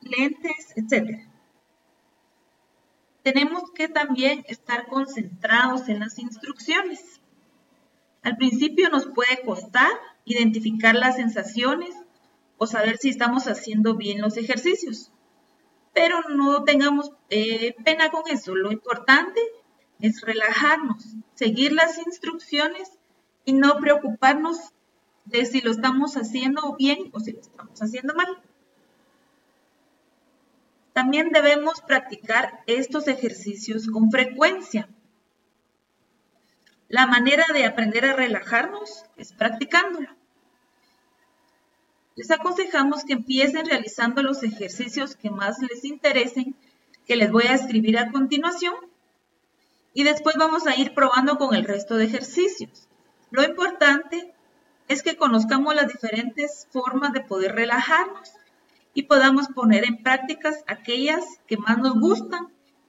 lentes, 0.00 0.72
etc. 0.76 1.31
Tenemos 3.22 3.70
que 3.70 3.88
también 3.88 4.44
estar 4.48 4.86
concentrados 4.86 5.88
en 5.88 6.00
las 6.00 6.18
instrucciones. 6.18 7.20
Al 8.22 8.36
principio 8.36 8.88
nos 8.88 9.06
puede 9.06 9.42
costar 9.44 9.90
identificar 10.24 10.94
las 10.94 11.16
sensaciones 11.16 11.94
o 12.58 12.66
saber 12.66 12.96
si 12.98 13.08
estamos 13.08 13.46
haciendo 13.46 13.94
bien 13.94 14.20
los 14.20 14.36
ejercicios. 14.36 15.10
Pero 15.92 16.22
no 16.28 16.64
tengamos 16.64 17.12
eh, 17.30 17.74
pena 17.84 18.10
con 18.10 18.22
eso. 18.28 18.54
Lo 18.54 18.72
importante 18.72 19.40
es 20.00 20.20
relajarnos, 20.22 21.04
seguir 21.34 21.72
las 21.72 21.98
instrucciones 21.98 22.90
y 23.44 23.52
no 23.52 23.76
preocuparnos 23.78 24.72
de 25.24 25.46
si 25.46 25.60
lo 25.60 25.70
estamos 25.70 26.16
haciendo 26.16 26.74
bien 26.76 27.10
o 27.12 27.20
si 27.20 27.32
lo 27.32 27.40
estamos 27.40 27.80
haciendo 27.80 28.14
mal. 28.14 28.40
También 30.92 31.30
debemos 31.30 31.80
practicar 31.80 32.60
estos 32.66 33.08
ejercicios 33.08 33.88
con 33.88 34.10
frecuencia. 34.10 34.88
La 36.88 37.06
manera 37.06 37.46
de 37.54 37.64
aprender 37.64 38.04
a 38.04 38.12
relajarnos 38.12 39.04
es 39.16 39.32
practicándolo. 39.32 40.08
Les 42.14 42.30
aconsejamos 42.30 43.04
que 43.04 43.14
empiecen 43.14 43.64
realizando 43.64 44.22
los 44.22 44.42
ejercicios 44.42 45.16
que 45.16 45.30
más 45.30 45.58
les 45.60 45.84
interesen, 45.84 46.54
que 47.06 47.16
les 47.16 47.32
voy 47.32 47.44
a 47.44 47.54
escribir 47.54 47.98
a 47.98 48.10
continuación 48.10 48.74
y 49.94 50.04
después 50.04 50.36
vamos 50.36 50.66
a 50.66 50.76
ir 50.76 50.92
probando 50.92 51.38
con 51.38 51.54
el 51.54 51.64
resto 51.64 51.96
de 51.96 52.04
ejercicios. 52.04 52.86
Lo 53.30 53.42
importante 53.42 54.34
es 54.88 55.02
que 55.02 55.16
conozcamos 55.16 55.74
las 55.74 55.88
diferentes 55.88 56.68
formas 56.70 57.14
de 57.14 57.22
poder 57.22 57.54
relajarnos 57.54 58.32
y 58.94 59.04
podamos 59.04 59.48
poner 59.48 59.84
en 59.84 60.02
prácticas 60.02 60.64
aquellas 60.66 61.24
que 61.46 61.56
más 61.56 61.78
nos 61.78 61.98
gustan 61.98 62.48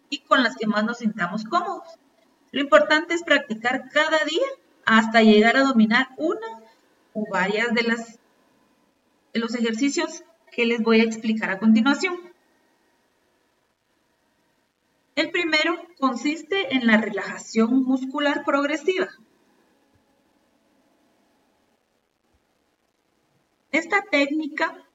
y 0.10 0.20
con 0.20 0.44
las 0.44 0.56
que 0.56 0.68
más 0.68 0.84
nos 0.84 1.00
sintamos 1.00 1.46
cómodos. 1.46 1.88
Lo 2.52 2.62
importante 2.62 3.14
es 3.14 3.24
practicar 3.24 3.90
cada 3.90 4.24
día 4.26 4.46
hasta 4.86 5.24
llegar 5.24 5.58
a 5.58 5.64
dominar 5.64 6.10
una 6.18 6.62
o 7.14 7.26
varias 7.32 7.74
de, 7.74 7.84
las, 7.84 8.20
los 9.34 9.56
ejercicios 9.56 10.24
que 10.52 10.66
les 10.66 10.82
voy 10.82 11.00
a 11.00 11.04
explicar 11.04 11.50
a 11.50 11.60
continuación. 11.60 12.16
El 15.16 15.32
primero 15.32 15.80
consiste 16.00 16.76
en 16.76 16.88
la 16.88 16.98
relajación 16.98 17.84
muscular 17.84 18.44
progresiva. 18.44 19.10
Esta 23.72 24.02
técnica 24.12 24.86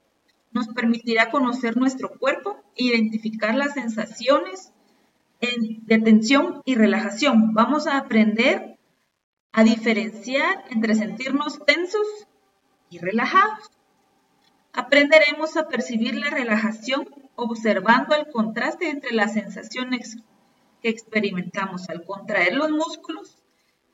nos 0.52 0.68
permitirá 0.68 1.30
conocer 1.30 1.76
nuestro 1.76 2.10
cuerpo 2.10 2.56
e 2.76 2.84
identificar 2.84 3.54
las 3.54 3.74
sensaciones 3.74 4.72
de 5.40 5.98
tensión 5.98 6.62
y 6.64 6.74
relajación. 6.74 7.54
Vamos 7.54 7.86
a 7.86 7.96
aprender 7.96 8.78
a 9.52 9.64
diferenciar 9.64 10.64
entre 10.70 10.94
sentirnos 10.94 11.64
tensos 11.64 12.06
y 12.90 12.98
relajados. 12.98 13.70
Aprenderemos 14.72 15.56
a 15.56 15.68
percibir 15.68 16.14
la 16.16 16.30
relajación 16.30 17.08
observando 17.36 18.14
el 18.16 18.26
contraste 18.32 18.90
entre 18.90 19.12
las 19.14 19.34
sensaciones 19.34 20.18
que 20.82 20.88
experimentamos 20.88 21.88
al 21.88 22.04
contraer 22.04 22.54
los 22.54 22.70
músculos 22.70 23.38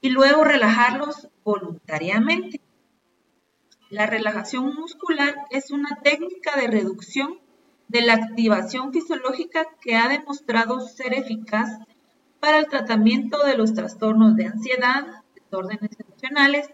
y 0.01 0.11
luego 0.11 0.45
relajarlos 0.45 1.29
voluntariamente. 1.45 2.61
La 3.91 4.07
relajación 4.07 4.75
muscular 4.75 5.35
es 5.51 5.71
una 5.71 5.97
técnica 6.03 6.57
de 6.57 6.67
reducción 6.67 7.39
de 7.89 8.03
la 8.03 8.15
activación 8.15 8.93
fisiológica 8.93 9.67
que 9.81 9.97
ha 9.97 10.09
demostrado 10.09 10.81
ser 10.81 11.15
eficaz 11.15 11.79
para 12.41 12.59
el 12.59 12.69
tratamiento 12.69 13.45
de 13.45 13.57
los 13.57 13.75
trastornos 13.75 14.37
de 14.37 14.47
ansiedad, 14.47 15.23
desórdenes 15.35 15.91
emocionales 15.99 16.71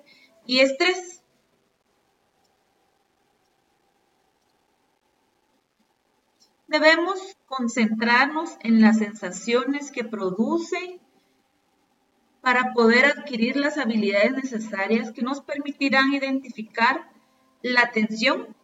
y 0.46 0.60
estrés. 0.60 1.22
Debemos 6.68 7.36
concentrarnos 7.46 8.56
en 8.60 8.80
las 8.80 8.98
sensaciones 8.98 9.90
que 9.90 10.04
produce 10.04 10.99
para 12.40 12.72
poder 12.72 13.04
adquirir 13.04 13.56
las 13.56 13.78
habilidades 13.78 14.32
necesarias 14.32 15.12
que 15.12 15.22
nos 15.22 15.40
permitirán 15.40 16.12
identificar 16.12 17.10
la 17.62 17.90
tensión 17.90 18.56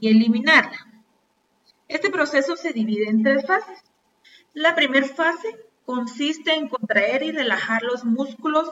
y 0.00 0.08
eliminarla. 0.08 0.78
Este 1.88 2.10
proceso 2.10 2.56
se 2.56 2.72
divide 2.72 3.08
en 3.08 3.22
tres 3.22 3.46
fases. 3.46 3.82
La 4.52 4.74
primera 4.74 5.06
fase 5.06 5.56
consiste 5.84 6.54
en 6.54 6.68
contraer 6.68 7.22
y 7.22 7.32
relajar 7.32 7.82
los 7.82 8.04
músculos 8.04 8.70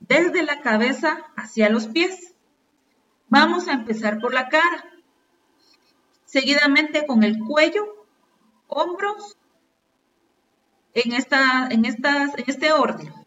desde 0.00 0.42
la 0.42 0.60
cabeza 0.60 1.26
hacia 1.36 1.70
los 1.70 1.88
pies. 1.88 2.34
Vamos 3.28 3.68
a 3.68 3.72
empezar 3.72 4.20
por 4.20 4.34
la 4.34 4.48
cara, 4.48 4.84
seguidamente 6.24 7.06
con 7.06 7.22
el 7.24 7.38
cuello, 7.38 8.06
hombros, 8.68 9.36
en, 10.94 11.12
esta, 11.12 11.66
en, 11.70 11.84
estas, 11.84 12.38
en 12.38 12.44
este 12.46 12.72
orden. 12.72 13.23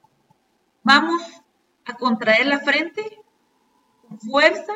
Vamos 0.87 1.21
a 1.83 1.95
contraer 1.95 2.47
la 2.47 2.59
frente 2.59 3.21
con 4.07 4.17
fuerza 4.21 4.71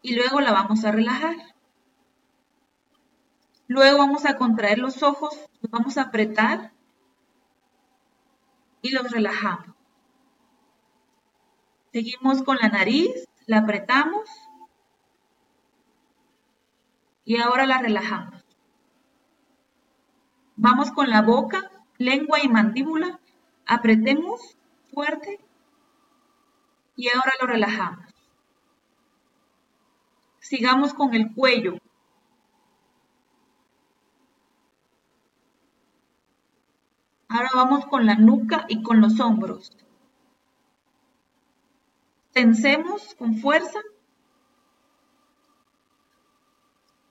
y 0.00 0.14
luego 0.14 0.40
la 0.40 0.50
vamos 0.52 0.82
a 0.86 0.92
relajar. 0.92 1.36
Luego 3.66 3.98
vamos 3.98 4.24
a 4.24 4.38
contraer 4.38 4.78
los 4.78 5.02
ojos, 5.02 5.36
los 5.60 5.70
vamos 5.70 5.98
a 5.98 6.04
apretar 6.04 6.72
y 8.80 8.92
los 8.92 9.10
relajamos. 9.10 9.76
Seguimos 11.92 12.42
con 12.42 12.56
la 12.56 12.70
nariz, 12.70 13.28
la 13.44 13.58
apretamos 13.58 14.26
y 17.26 17.36
ahora 17.42 17.66
la 17.66 17.76
relajamos. 17.76 18.42
Vamos 20.56 20.90
con 20.92 21.10
la 21.10 21.20
boca, 21.20 21.70
lengua 21.98 22.42
y 22.42 22.48
mandíbula, 22.48 23.20
apretemos 23.66 24.57
fuerte 24.98 25.38
y 26.96 27.08
ahora 27.08 27.32
lo 27.40 27.46
relajamos. 27.46 28.12
Sigamos 30.40 30.92
con 30.92 31.14
el 31.14 31.32
cuello, 31.32 31.78
Ahora 37.28 37.50
vamos 37.54 37.86
con 37.86 38.06
la 38.06 38.14
nuca 38.14 38.64
y 38.68 38.82
con 38.82 39.00
los 39.02 39.20
hombros. 39.20 39.76
Tensemos 42.32 43.14
con 43.16 43.36
fuerza. 43.36 43.80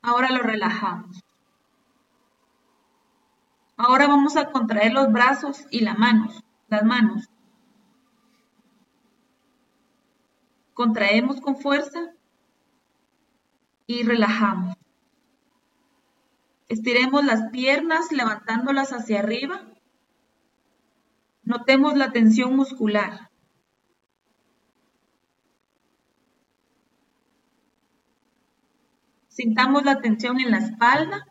Ahora 0.02 0.32
lo 0.32 0.42
relajamos. 0.42 1.24
Ahora 3.78 4.08
vamos 4.08 4.36
a 4.36 4.52
contraer 4.52 4.92
los 4.92 5.12
brazos 5.12 5.68
y 5.70 5.82
las 5.82 5.98
manos, 6.00 6.44
las 6.68 6.84
manos. 6.84 7.30
Contraemos 10.78 11.42
con 11.42 11.58
fuerza 11.58 12.14
y 13.88 14.04
relajamos. 14.04 14.76
Estiremos 16.68 17.26
las 17.26 17.50
piernas 17.50 18.12
levantándolas 18.12 18.94
hacia 18.94 19.18
arriba 19.18 19.66
Notemos 21.48 21.96
la 21.96 22.12
tensión 22.12 22.58
muscular. 22.58 23.32
Sintamos 29.30 29.86
la 29.86 30.02
tensión 30.02 30.42
en 30.42 30.52
la 30.52 30.58
espalda. 30.58 31.26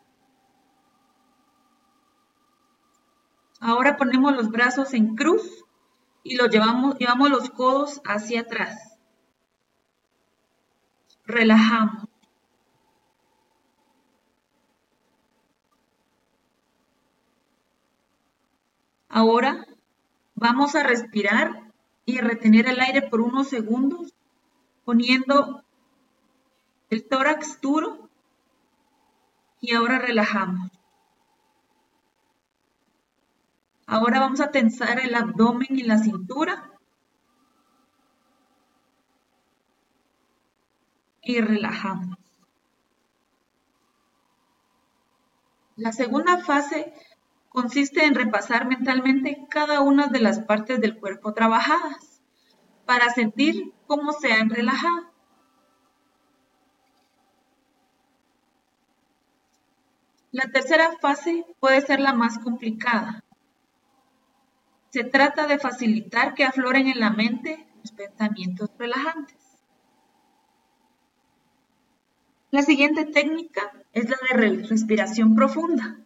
Ahora 3.61 3.99
ponemos 3.99 4.35
los 4.35 4.51
brazos 4.51 4.95
en 4.95 5.15
cruz 5.15 5.67
y 6.23 6.37
los 6.37 6.49
llevamos, 6.49 6.97
llevamos 6.99 7.29
los 7.29 7.51
codos 7.51 8.01
hacia 8.07 8.41
atrás. 8.41 8.96
Relajamos. 11.27 12.09
Ahora 19.09 19.67
Vamos 20.39 20.75
a 20.75 20.83
respirar 20.83 21.73
y 22.05 22.19
retener 22.19 22.69
el 22.69 22.79
aire 22.79 23.01
por 23.01 23.23
unos 23.23 23.49
segundos, 23.49 24.15
poniendo 24.85 25.65
el 26.91 27.09
tórax 27.09 27.59
duro 27.63 28.11
y 29.63 29.75
ahora 29.75 29.99
relajamos. 29.99 30.71
Ahora 33.87 34.21
vamos 34.21 34.41
a 34.43 34.51
tensar 34.51 35.01
el 35.01 35.15
abdomen 35.15 35.69
y 35.71 35.85
la 35.85 35.97
cintura. 35.97 36.76
Y 41.27 41.41
relajamos. 41.41 42.17
La 45.75 45.91
segunda 45.91 46.39
fase 46.39 46.95
consiste 47.49 48.05
en 48.05 48.15
repasar 48.15 48.69
mentalmente 48.69 49.45
cada 49.51 49.81
una 49.81 50.07
de 50.07 50.21
las 50.21 50.39
partes 50.39 50.81
del 50.81 50.97
cuerpo 51.01 51.35
trabajadas 51.35 52.23
para 52.85 53.11
sentir 53.11 53.73
cómo 53.89 54.13
se 54.13 54.33
han 54.33 54.51
relajado. 54.51 55.11
La 60.31 60.49
tercera 60.53 60.93
fase 61.01 61.45
puede 61.59 61.81
ser 61.81 61.99
la 61.99 62.13
más 62.13 62.39
complicada. 62.39 63.25
Se 64.91 65.03
trata 65.03 65.49
de 65.49 65.59
facilitar 65.59 66.35
que 66.35 66.45
afloren 66.45 66.87
en 66.87 67.01
la 67.01 67.11
mente 67.11 67.67
los 67.81 67.91
pensamientos 67.91 68.71
relajantes. 68.79 69.46
La 72.57 72.63
siguiente 72.63 73.05
técnica 73.05 73.71
es 73.93 74.09
la 74.09 74.17
de 74.31 74.65
respiración 74.67 75.37
profunda. 75.37 75.99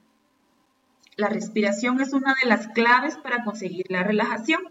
La 1.14 1.28
respiración 1.28 2.00
es 2.00 2.12
una 2.12 2.34
de 2.42 2.48
las 2.48 2.66
claves 2.66 3.16
para 3.18 3.44
conseguir 3.44 3.86
la 3.88 4.02
relajación. 4.02 4.62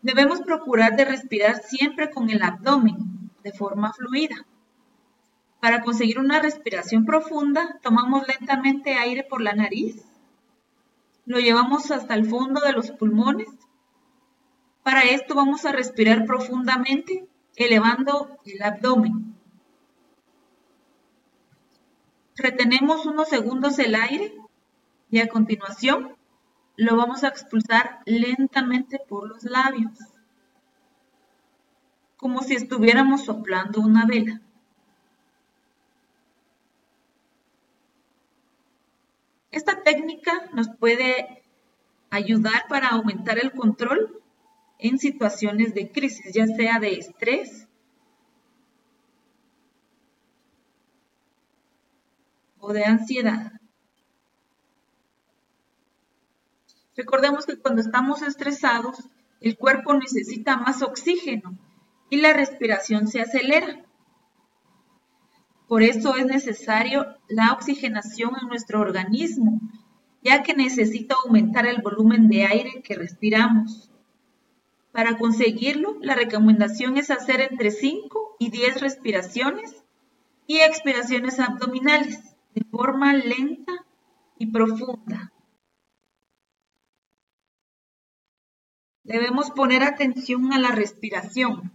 Debemos 0.00 0.40
procurar 0.40 0.96
de 0.96 1.04
respirar 1.04 1.60
siempre 1.62 2.08
con 2.10 2.30
el 2.30 2.42
abdomen, 2.42 2.96
de 3.44 3.52
forma 3.52 3.92
fluida. 3.92 4.46
Para 5.60 5.82
conseguir 5.82 6.18
una 6.18 6.40
respiración 6.40 7.04
profunda, 7.04 7.78
tomamos 7.82 8.26
lentamente 8.26 8.94
aire 8.94 9.22
por 9.22 9.42
la 9.42 9.52
nariz, 9.52 10.02
lo 11.26 11.40
llevamos 11.40 11.90
hasta 11.90 12.14
el 12.14 12.24
fondo 12.24 12.58
de 12.62 12.72
los 12.72 12.90
pulmones. 12.92 13.50
Para 14.82 15.02
esto 15.02 15.34
vamos 15.34 15.66
a 15.66 15.72
respirar 15.72 16.24
profundamente, 16.24 17.28
elevando 17.56 18.38
el 18.46 18.62
abdomen. 18.62 19.39
Retenemos 22.36 23.06
unos 23.06 23.28
segundos 23.28 23.78
el 23.78 23.94
aire 23.94 24.34
y 25.10 25.20
a 25.20 25.28
continuación 25.28 26.16
lo 26.76 26.96
vamos 26.96 27.24
a 27.24 27.28
expulsar 27.28 28.00
lentamente 28.06 28.98
por 29.06 29.28
los 29.28 29.44
labios, 29.44 29.92
como 32.16 32.42
si 32.42 32.54
estuviéramos 32.54 33.24
soplando 33.24 33.80
una 33.80 34.06
vela. 34.06 34.40
Esta 39.50 39.82
técnica 39.82 40.48
nos 40.54 40.68
puede 40.68 41.42
ayudar 42.08 42.66
para 42.68 42.88
aumentar 42.88 43.38
el 43.38 43.52
control 43.52 44.22
en 44.78 44.98
situaciones 44.98 45.74
de 45.74 45.90
crisis, 45.90 46.32
ya 46.32 46.46
sea 46.46 46.78
de 46.78 46.94
estrés 46.94 47.68
o 52.60 52.72
de 52.72 52.84
ansiedad. 52.84 53.52
Recordemos 56.96 57.46
que 57.46 57.56
cuando 57.56 57.80
estamos 57.80 58.22
estresados, 58.22 58.98
el 59.40 59.56
cuerpo 59.56 59.94
necesita 59.94 60.56
más 60.56 60.82
oxígeno 60.82 61.56
y 62.10 62.18
la 62.18 62.32
respiración 62.32 63.08
se 63.08 63.20
acelera. 63.20 63.84
Por 65.66 65.82
eso 65.82 66.16
es 66.16 66.26
necesario 66.26 67.06
la 67.28 67.52
oxigenación 67.52 68.32
en 68.42 68.48
nuestro 68.48 68.80
organismo, 68.80 69.60
ya 70.22 70.42
que 70.42 70.52
necesita 70.52 71.14
aumentar 71.24 71.66
el 71.66 71.80
volumen 71.80 72.28
de 72.28 72.44
aire 72.44 72.82
que 72.82 72.96
respiramos. 72.96 73.90
Para 74.92 75.16
conseguirlo, 75.16 75.96
la 76.02 76.14
recomendación 76.14 76.98
es 76.98 77.10
hacer 77.10 77.40
entre 77.40 77.70
5 77.70 78.36
y 78.40 78.50
10 78.50 78.80
respiraciones 78.80 79.84
y 80.46 80.58
expiraciones 80.58 81.38
abdominales 81.38 82.29
de 82.54 82.64
forma 82.64 83.12
lenta 83.14 83.72
y 84.38 84.46
profunda. 84.46 85.32
Debemos 89.04 89.50
poner 89.50 89.82
atención 89.82 90.52
a 90.52 90.58
la 90.58 90.70
respiración. 90.70 91.72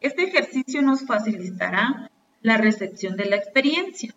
Este 0.00 0.24
ejercicio 0.24 0.82
nos 0.82 1.06
facilitará 1.06 2.10
la 2.40 2.56
recepción 2.56 3.16
de 3.16 3.26
la 3.26 3.36
experiencia. 3.36 4.14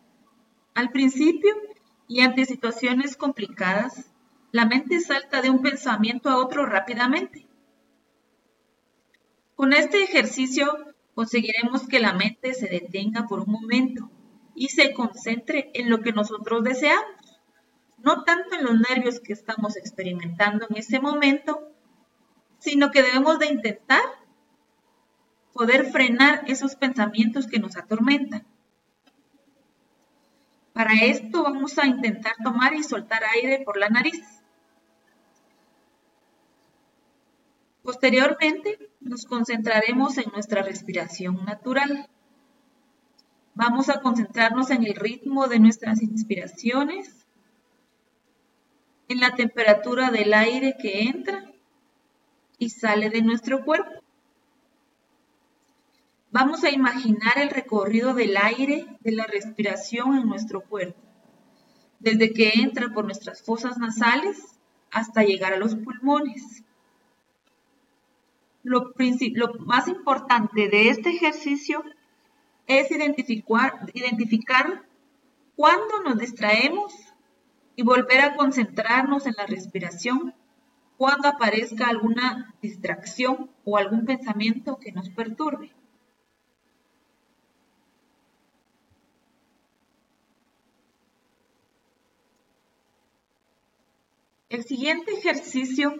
Al 0.76 0.92
principio 0.92 1.56
y 2.08 2.22
ante 2.22 2.46
situaciones 2.46 3.16
complicadas, 3.16 4.12
la 4.52 4.66
mente 4.66 5.00
salta 5.00 5.42
de 5.42 5.50
un 5.50 5.62
pensamiento 5.62 6.30
a 6.30 6.38
otro 6.38 6.66
rápidamente. 6.66 7.48
Con 9.56 9.74
este 9.74 10.04
ejercicio 10.04 10.68
conseguiremos 11.14 11.88
que 11.88 12.00
la 12.00 12.14
mente 12.14 12.54
se 12.54 12.68
detenga 12.68 13.28
por 13.28 13.42
un 13.42 13.52
momento 13.52 14.10
y 14.60 14.68
se 14.68 14.94
concentre 14.94 15.72
en 15.74 15.90
lo 15.90 16.02
que 16.02 16.12
nosotros 16.12 16.66
deseamos, 16.66 17.40
no 17.98 18.26
tanto 18.26 18.56
en 18.56 18.66
los 18.66 18.78
nervios 18.78 19.22
que 19.22 19.32
estamos 19.32 19.78
experimentando 19.78 20.68
en 20.70 20.76
ese 20.76 21.00
momento, 21.00 21.72
sino 22.58 22.92
que 22.92 23.02
debemos 23.02 23.40
de 23.40 23.48
intentar 23.48 24.02
poder 25.54 25.86
frenar 25.94 26.44
esos 26.48 26.76
pensamientos 26.76 27.48
que 27.48 27.60
nos 27.60 27.78
atormentan. 27.78 28.46
Para 30.74 30.94
esto 31.06 31.44
vamos 31.44 31.78
a 31.78 31.86
intentar 31.86 32.34
tomar 32.44 32.74
y 32.74 32.84
soltar 32.84 33.24
aire 33.24 33.64
por 33.64 33.78
la 33.78 33.88
nariz. 33.88 34.22
Posteriormente 37.82 38.92
nos 39.00 39.24
concentraremos 39.24 40.18
en 40.18 40.30
nuestra 40.34 40.64
respiración 40.64 41.46
natural. 41.46 42.10
Vamos 43.60 43.90
a 43.90 44.00
concentrarnos 44.00 44.72
en 44.72 44.86
el 44.86 44.96
ritmo 44.96 45.50
de 45.50 45.60
nuestras 45.60 46.02
inspiraciones, 46.02 47.28
en 49.10 49.20
la 49.20 49.36
temperatura 49.36 50.12
del 50.12 50.34
aire 50.34 50.78
que 50.82 51.02
entra 51.02 51.52
y 52.58 52.70
sale 52.70 53.10
de 53.10 53.22
nuestro 53.22 53.66
cuerpo. 53.66 53.92
Vamos 56.32 56.64
a 56.64 56.70
imaginar 56.70 57.38
el 57.38 57.50
recorrido 57.50 58.14
del 58.14 58.38
aire, 58.38 58.88
de 59.02 59.12
la 59.12 59.26
respiración 59.26 60.16
en 60.16 60.30
nuestro 60.30 60.62
cuerpo, 60.62 61.02
desde 62.00 62.32
que 62.32 62.54
entra 62.62 62.94
por 62.94 63.04
nuestras 63.04 63.42
fosas 63.42 63.78
nasales 63.78 64.58
hasta 64.90 65.24
llegar 65.24 65.52
a 65.52 65.58
los 65.58 65.76
pulmones. 65.76 66.64
Lo, 68.64 68.94
más 69.60 69.90
importante 69.90 70.70
de 70.70 70.88
este 70.88 71.10
ejercicio 71.10 71.84
es 72.70 72.92
identificar, 72.92 73.74
identificar 73.96 74.86
cuándo 75.56 76.04
nos 76.06 76.20
distraemos 76.20 76.94
y 77.76 77.82
volver 77.82 78.22
a 78.22 78.36
concentrarnos 78.36 79.26
en 79.26 79.34
la 79.38 79.48
respiración 79.48 80.36
cuando 80.96 81.28
aparezca 81.28 81.88
alguna 81.88 82.54
distracción 82.62 83.50
o 83.66 83.78
algún 83.78 84.06
pensamiento 84.06 84.78
que 84.78 84.92
nos 84.92 85.10
perturbe. 85.10 85.74
El 94.50 94.64
siguiente 94.64 95.12
ejercicio 95.14 95.96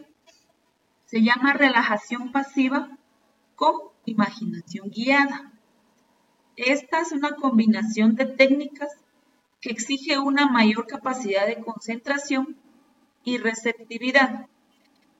se 1.06 1.24
llama 1.24 1.54
relajación 1.54 2.32
pasiva 2.32 2.96
con 3.56 3.74
imaginación 4.06 4.92
guiada. 4.92 5.59
Esta 6.62 7.00
es 7.00 7.14
una 7.14 7.38
combinación 7.38 8.16
de 8.16 8.26
técnicas 8.26 8.90
que 9.62 9.70
exige 9.70 10.20
una 10.20 10.46
mayor 10.46 10.88
capacidad 10.88 11.48
de 11.48 11.62
concentración 11.62 12.58
y 13.24 13.38
receptividad, 13.38 14.48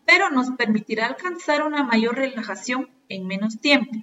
pero 0.06 0.30
nos 0.32 0.52
permitirá 0.52 1.08
alcanzar 1.08 1.66
una 1.66 1.82
mayor 1.86 2.16
relajación 2.16 2.90
en 3.08 3.26
menos 3.26 3.58
tiempo. 3.62 3.96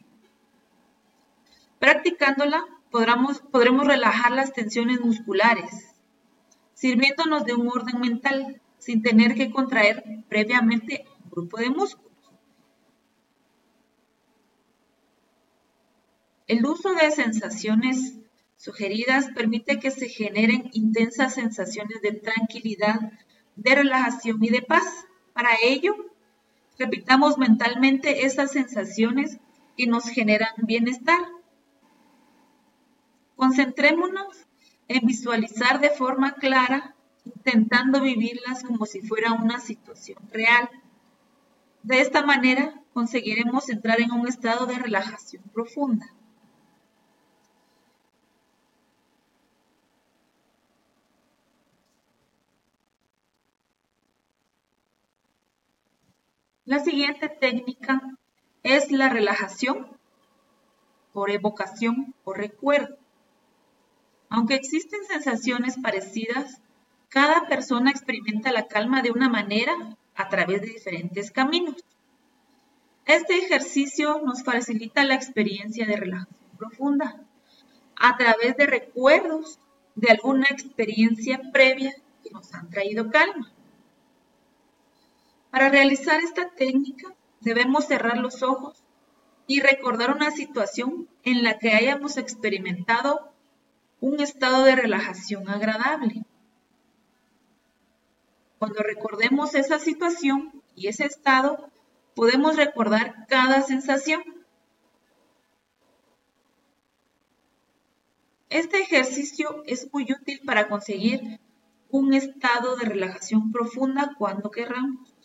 Practicándola 1.78 2.64
podremos, 2.90 3.86
relajar 3.86 4.32
las 4.32 4.54
tensiones 4.54 5.00
musculares, 5.02 5.94
sirviéndonos 6.72 7.44
de 7.44 7.52
un 7.52 7.68
orden 7.68 8.00
mental 8.00 8.62
sin 8.78 9.02
tener 9.02 9.34
que 9.34 9.50
contraer 9.50 10.02
previamente 10.30 11.04
un 11.24 11.30
grupo 11.32 11.58
de 11.58 11.68
músculos. 11.68 12.05
El 16.46 16.64
uso 16.64 16.94
de 16.94 17.10
sensaciones 17.10 18.18
sugeridas 18.56 19.26
permite 19.34 19.80
que 19.80 19.90
se 19.90 20.08
generen 20.08 20.70
intensas 20.72 21.34
sensaciones 21.34 22.00
de 22.02 22.12
tranquilidad, 22.12 23.12
de 23.56 23.74
relajación 23.74 24.42
y 24.44 24.50
de 24.50 24.62
paz. 24.62 25.06
Para 25.32 25.50
ello, 25.62 25.94
repitamos 26.78 27.36
mentalmente 27.36 28.26
esas 28.26 28.52
sensaciones 28.52 29.38
que 29.76 29.86
nos 29.86 30.08
generan 30.08 30.54
bienestar. 30.58 31.20
Concentrémonos 33.34 34.46
en 34.88 35.04
visualizar 35.04 35.80
de 35.80 35.90
forma 35.90 36.34
clara 36.34 36.94
intentando 37.24 38.00
vivirlas 38.00 38.62
como 38.62 38.86
si 38.86 39.00
fuera 39.00 39.32
una 39.32 39.58
situación 39.58 40.18
real. 40.30 40.70
De 41.82 42.00
esta 42.00 42.24
manera 42.24 42.80
conseguiremos 42.94 43.68
entrar 43.68 44.00
en 44.00 44.12
un 44.12 44.28
estado 44.28 44.66
de 44.66 44.78
relajación 44.78 45.42
profunda. 45.52 46.06
La 56.66 56.80
siguiente 56.80 57.28
técnica 57.28 58.02
es 58.64 58.90
la 58.90 59.08
relajación 59.08 59.86
por 61.12 61.30
evocación 61.30 62.12
o 62.24 62.34
recuerdo. 62.34 62.98
Aunque 64.28 64.56
existen 64.56 65.04
sensaciones 65.04 65.78
parecidas, 65.78 66.60
cada 67.08 67.46
persona 67.46 67.92
experimenta 67.92 68.50
la 68.50 68.66
calma 68.66 69.00
de 69.00 69.12
una 69.12 69.28
manera 69.28 69.96
a 70.16 70.28
través 70.28 70.60
de 70.60 70.66
diferentes 70.66 71.30
caminos. 71.30 71.76
Este 73.04 73.38
ejercicio 73.38 74.20
nos 74.24 74.42
facilita 74.42 75.04
la 75.04 75.14
experiencia 75.14 75.86
de 75.86 75.94
relajación 75.94 76.36
profunda 76.58 77.22
a 77.94 78.16
través 78.16 78.56
de 78.56 78.66
recuerdos 78.66 79.60
de 79.94 80.10
alguna 80.10 80.48
experiencia 80.50 81.40
previa 81.52 81.94
que 82.24 82.30
nos 82.30 82.52
han 82.54 82.68
traído 82.70 83.08
calma. 83.08 83.52
Para 85.50 85.68
realizar 85.68 86.20
esta 86.20 86.50
técnica 86.50 87.14
debemos 87.40 87.86
cerrar 87.86 88.18
los 88.18 88.42
ojos 88.42 88.82
y 89.46 89.60
recordar 89.60 90.10
una 90.14 90.30
situación 90.30 91.08
en 91.22 91.42
la 91.42 91.58
que 91.58 91.70
hayamos 91.70 92.16
experimentado 92.16 93.32
un 94.00 94.20
estado 94.20 94.64
de 94.64 94.76
relajación 94.76 95.48
agradable. 95.48 96.24
Cuando 98.58 98.82
recordemos 98.82 99.54
esa 99.54 99.78
situación 99.78 100.62
y 100.74 100.88
ese 100.88 101.04
estado, 101.04 101.70
podemos 102.14 102.56
recordar 102.56 103.26
cada 103.28 103.62
sensación. 103.62 104.22
Este 108.48 108.80
ejercicio 108.80 109.62
es 109.66 109.92
muy 109.92 110.04
útil 110.04 110.40
para 110.44 110.68
conseguir 110.68 111.40
un 111.90 112.14
estado 112.14 112.76
de 112.76 112.86
relajación 112.86 113.52
profunda 113.52 114.14
cuando 114.18 114.50
querramos. 114.50 115.15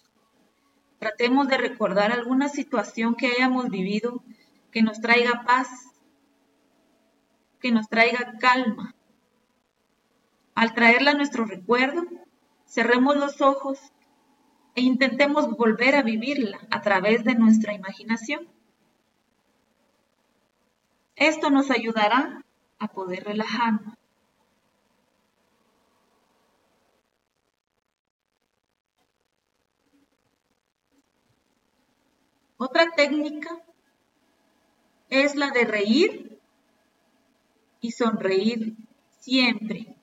Tratemos 1.02 1.48
de 1.48 1.58
recordar 1.58 2.12
alguna 2.12 2.48
situación 2.48 3.16
que 3.16 3.26
hayamos 3.26 3.70
vivido 3.70 4.24
que 4.72 4.84
nos 4.84 5.02
traiga 5.02 5.44
paz, 5.48 5.68
que 7.60 7.72
nos 7.72 7.90
traiga 7.90 8.38
calma. 8.40 8.94
Al 10.54 10.76
traerla 10.76 11.10
a 11.10 11.14
nuestro 11.16 11.46
recuerdo, 11.46 12.04
cerremos 12.68 13.16
los 13.16 13.42
ojos 13.42 13.80
e 14.76 14.82
intentemos 14.82 15.50
volver 15.58 15.96
a 15.96 16.04
vivirla 16.04 16.60
a 16.70 16.82
través 16.82 17.24
de 17.24 17.34
nuestra 17.34 17.74
imaginación. 17.74 18.48
Esto 21.16 21.50
nos 21.50 21.72
ayudará 21.72 22.46
a 22.78 22.88
poder 22.90 23.24
relajarnos. 23.24 23.96
Otra 32.64 32.92
técnica 32.92 33.50
es 35.10 35.36
la 35.36 35.50
de 35.50 35.66
reír 35.66 36.40
y 37.80 37.90
sonreír 37.90 38.76
siempre. 39.20 39.96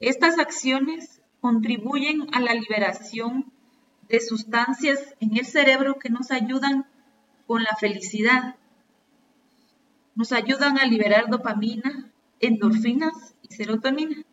Estas 0.00 0.38
acciones 0.38 1.20
contribuyen 1.42 2.28
a 2.32 2.40
la 2.40 2.54
liberación 2.54 3.52
de 4.08 4.18
sustancias 4.20 5.14
en 5.20 5.36
el 5.36 5.44
cerebro 5.44 5.98
que 5.98 6.08
nos 6.08 6.30
ayudan 6.30 6.86
con 7.46 7.62
la 7.62 7.76
felicidad. 7.76 8.56
Nos 10.14 10.32
ayudan 10.32 10.78
a 10.78 10.86
liberar 10.86 11.28
dopamina, 11.28 12.10
endorfinas 12.40 13.34
y 13.42 13.54
serotonina. 13.54 14.24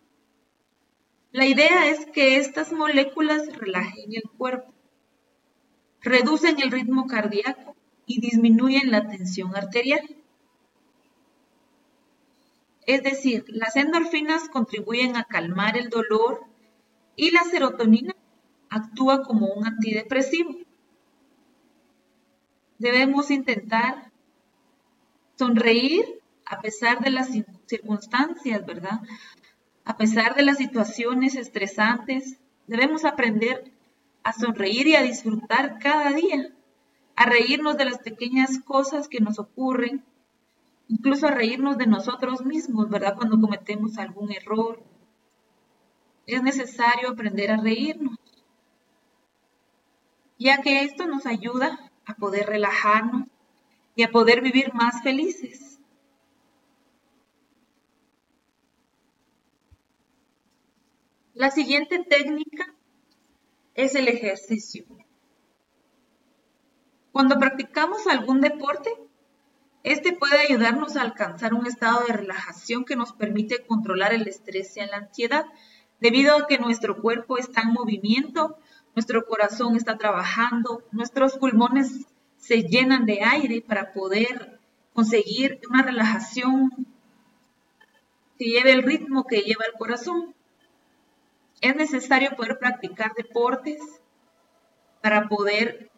La 1.33 1.45
idea 1.45 1.89
es 1.89 2.05
que 2.05 2.37
estas 2.37 2.71
moléculas 2.71 3.45
relajen 3.57 4.13
el 4.13 4.29
cuerpo, 4.37 4.72
reducen 6.03 6.59
el 6.61 6.71
ritmo 6.71 7.07
cardíaco 7.07 7.75
y 8.05 8.19
disminuyen 8.19 8.91
la 8.91 9.07
tensión 9.07 9.55
arterial. 9.55 10.01
Es 12.85 13.01
decir, 13.01 13.45
las 13.47 13.75
endorfinas 13.77 14.49
contribuyen 14.49 15.15
a 15.15 15.23
calmar 15.23 15.77
el 15.77 15.89
dolor 15.89 16.41
y 17.15 17.31
la 17.31 17.43
serotonina 17.45 18.13
actúa 18.69 19.23
como 19.23 19.47
un 19.47 19.65
antidepresivo. 19.65 20.57
Debemos 22.77 23.31
intentar 23.31 24.11
sonreír 25.37 26.03
a 26.45 26.59
pesar 26.59 26.99
de 26.99 27.11
las 27.11 27.29
circunstancias, 27.65 28.65
¿verdad? 28.65 28.99
A 29.85 29.95
pesar 29.95 30.35
de 30.35 30.43
las 30.43 30.57
situaciones 30.57 31.35
estresantes, 31.35 32.37
debemos 32.67 33.05
aprender 33.05 33.71
a 34.23 34.33
sonreír 34.33 34.87
y 34.87 34.95
a 34.95 35.03
disfrutar 35.03 35.79
cada 35.79 36.11
día, 36.11 36.53
a 37.15 37.25
reírnos 37.25 37.77
de 37.77 37.85
las 37.85 37.99
pequeñas 37.99 38.59
cosas 38.59 39.07
que 39.07 39.19
nos 39.19 39.39
ocurren 39.39 40.03
incluso 40.87 41.27
a 41.27 41.31
reírnos 41.31 41.77
de 41.77 41.87
nosotros 41.87 42.45
mismos, 42.45 42.89
¿verdad? 42.89 43.15
Cuando 43.15 43.39
cometemos 43.39 43.97
algún 43.97 44.31
error. 44.31 44.83
Es 46.25 46.41
necesario 46.41 47.09
aprender 47.09 47.51
a 47.51 47.57
reírnos, 47.57 48.17
ya 50.39 50.61
que 50.61 50.81
esto 50.83 51.05
nos 51.05 51.25
ayuda 51.25 51.91
a 52.05 52.15
poder 52.15 52.47
relajarnos 52.47 53.27
y 53.95 54.03
a 54.03 54.11
poder 54.11 54.41
vivir 54.41 54.73
más 54.73 55.03
felices. 55.03 55.79
La 61.33 61.49
siguiente 61.49 61.99
técnica 61.99 62.72
es 63.75 63.95
el 63.95 64.07
ejercicio. 64.07 64.85
Cuando 67.11 67.37
practicamos 67.37 68.07
algún 68.07 68.41
deporte, 68.41 68.91
este 69.83 70.13
puede 70.13 70.37
ayudarnos 70.39 70.95
a 70.95 71.01
alcanzar 71.01 71.53
un 71.53 71.67
estado 71.67 72.05
de 72.07 72.13
relajación 72.13 72.85
que 72.85 72.95
nos 72.95 73.13
permite 73.13 73.65
controlar 73.65 74.13
el 74.13 74.27
estrés 74.27 74.75
y 74.77 74.79
la 74.79 74.97
ansiedad, 74.97 75.45
debido 75.99 76.35
a 76.35 76.47
que 76.47 76.57
nuestro 76.57 77.01
cuerpo 77.01 77.37
está 77.37 77.61
en 77.61 77.73
movimiento, 77.73 78.57
nuestro 78.95 79.25
corazón 79.25 79.75
está 79.75 79.97
trabajando, 79.97 80.83
nuestros 80.91 81.37
pulmones 81.37 82.05
se 82.37 82.63
llenan 82.63 83.05
de 83.05 83.21
aire 83.23 83.61
para 83.61 83.93
poder 83.93 84.59
conseguir 84.93 85.59
una 85.69 85.83
relajación 85.83 86.87
que 88.37 88.45
lleve 88.45 88.71
el 88.71 88.83
ritmo 88.83 89.25
que 89.25 89.41
lleva 89.41 89.65
el 89.65 89.77
corazón. 89.77 90.33
Es 91.63 91.77
necesario 91.77 92.35
poder 92.35 92.59
practicar 92.59 93.13
deportes 93.15 93.79
para 95.01 95.29
poder 95.29 95.89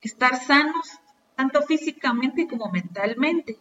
estar 0.00 0.42
sanos 0.42 0.98
tanto 1.36 1.60
físicamente 1.60 2.48
como 2.48 2.70
mentalmente. 2.70 3.58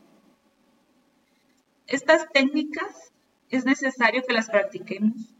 Estas 1.87 2.31
técnicas 2.31 3.11
es 3.49 3.65
necesario 3.65 4.23
que 4.25 4.33
las 4.33 4.49
practiquemos 4.49 5.35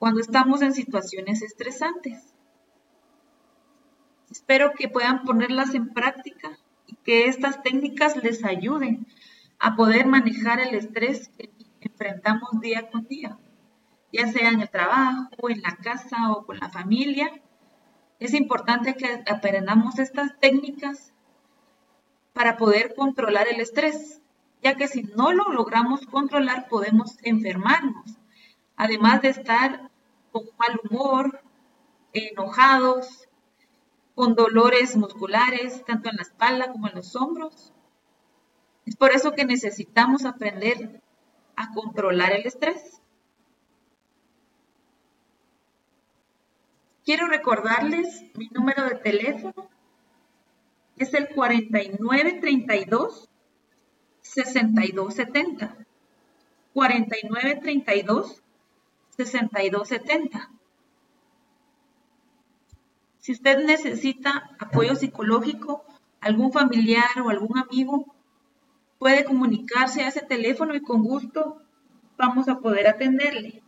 cuando 0.00 0.20
estamos 0.20 0.60
en 0.60 0.74
situaciones 0.74 1.40
estresantes. 1.40 2.34
Espero 4.32 4.72
que 4.72 4.88
puedan 4.88 5.22
ponerlas 5.22 5.72
en 5.76 5.88
práctica 5.90 6.58
y 6.88 6.96
que 6.96 7.28
estas 7.28 7.62
técnicas 7.62 8.16
les 8.16 8.44
ayuden 8.44 9.06
a 9.60 9.76
poder 9.76 10.06
manejar 10.06 10.58
el 10.58 10.74
estrés 10.74 11.28
que 11.38 11.48
enfrentamos 11.80 12.60
día 12.60 12.90
con 12.90 13.06
día, 13.06 13.38
ya 14.14 14.30
sea 14.30 14.50
en 14.50 14.60
el 14.60 14.70
trabajo, 14.70 15.50
en 15.50 15.60
la 15.60 15.76
casa 15.76 16.30
o 16.30 16.46
con 16.46 16.58
la 16.58 16.70
familia. 16.70 17.32
Es 18.20 18.32
importante 18.32 18.94
que 18.94 19.24
aprendamos 19.26 19.98
estas 19.98 20.38
técnicas 20.38 21.12
para 22.32 22.56
poder 22.56 22.94
controlar 22.94 23.48
el 23.48 23.60
estrés, 23.60 24.22
ya 24.62 24.76
que 24.76 24.86
si 24.86 25.02
no 25.02 25.32
lo 25.32 25.52
logramos 25.52 26.06
controlar 26.06 26.68
podemos 26.68 27.18
enfermarnos, 27.22 28.18
además 28.76 29.20
de 29.22 29.30
estar 29.30 29.90
con 30.30 30.44
mal 30.58 30.80
humor, 30.88 31.40
enojados, 32.12 33.28
con 34.14 34.36
dolores 34.36 34.96
musculares, 34.96 35.84
tanto 35.84 36.08
en 36.08 36.16
la 36.16 36.22
espalda 36.22 36.70
como 36.70 36.86
en 36.86 36.94
los 36.94 37.16
hombros. 37.16 37.72
Es 38.86 38.94
por 38.94 39.10
eso 39.10 39.32
que 39.32 39.44
necesitamos 39.44 40.24
aprender 40.24 41.02
a 41.56 41.72
controlar 41.72 42.30
el 42.30 42.46
estrés. 42.46 43.00
Quiero 47.04 47.26
recordarles 47.26 48.24
mi 48.34 48.48
número 48.48 48.84
de 48.88 48.94
teléfono 48.94 49.68
es 50.96 51.12
el 51.12 51.28
4932 51.34 53.28
6270. 54.22 55.76
4932 56.72 58.42
6270. 59.16 60.50
Si 63.18 63.32
usted 63.32 63.64
necesita 63.64 64.50
apoyo 64.58 64.94
psicológico, 64.96 65.84
algún 66.20 66.52
familiar 66.52 67.20
o 67.22 67.28
algún 67.30 67.58
amigo, 67.58 68.14
puede 68.98 69.24
comunicarse 69.24 70.02
a 70.02 70.08
ese 70.08 70.22
teléfono 70.22 70.74
y 70.74 70.80
con 70.80 71.02
gusto 71.02 71.60
vamos 72.16 72.48
a 72.48 72.60
poder 72.60 72.86
atenderle. 72.86 73.63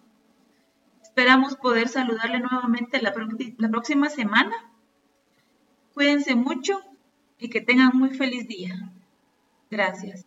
Esperamos 1.17 1.57
poder 1.57 1.89
saludarle 1.89 2.41
nuevamente 2.41 3.01
la, 3.01 3.14
próxima 3.71 4.11
semana. 4.11 4.71
Cuídense 5.95 6.35
mucho 6.35 6.79
y 7.39 7.49
que 7.49 7.62
tengan 7.62 7.93
muy 7.97 8.11
feliz 8.11 8.47
día. 8.47 8.93
Gracias. 9.71 10.27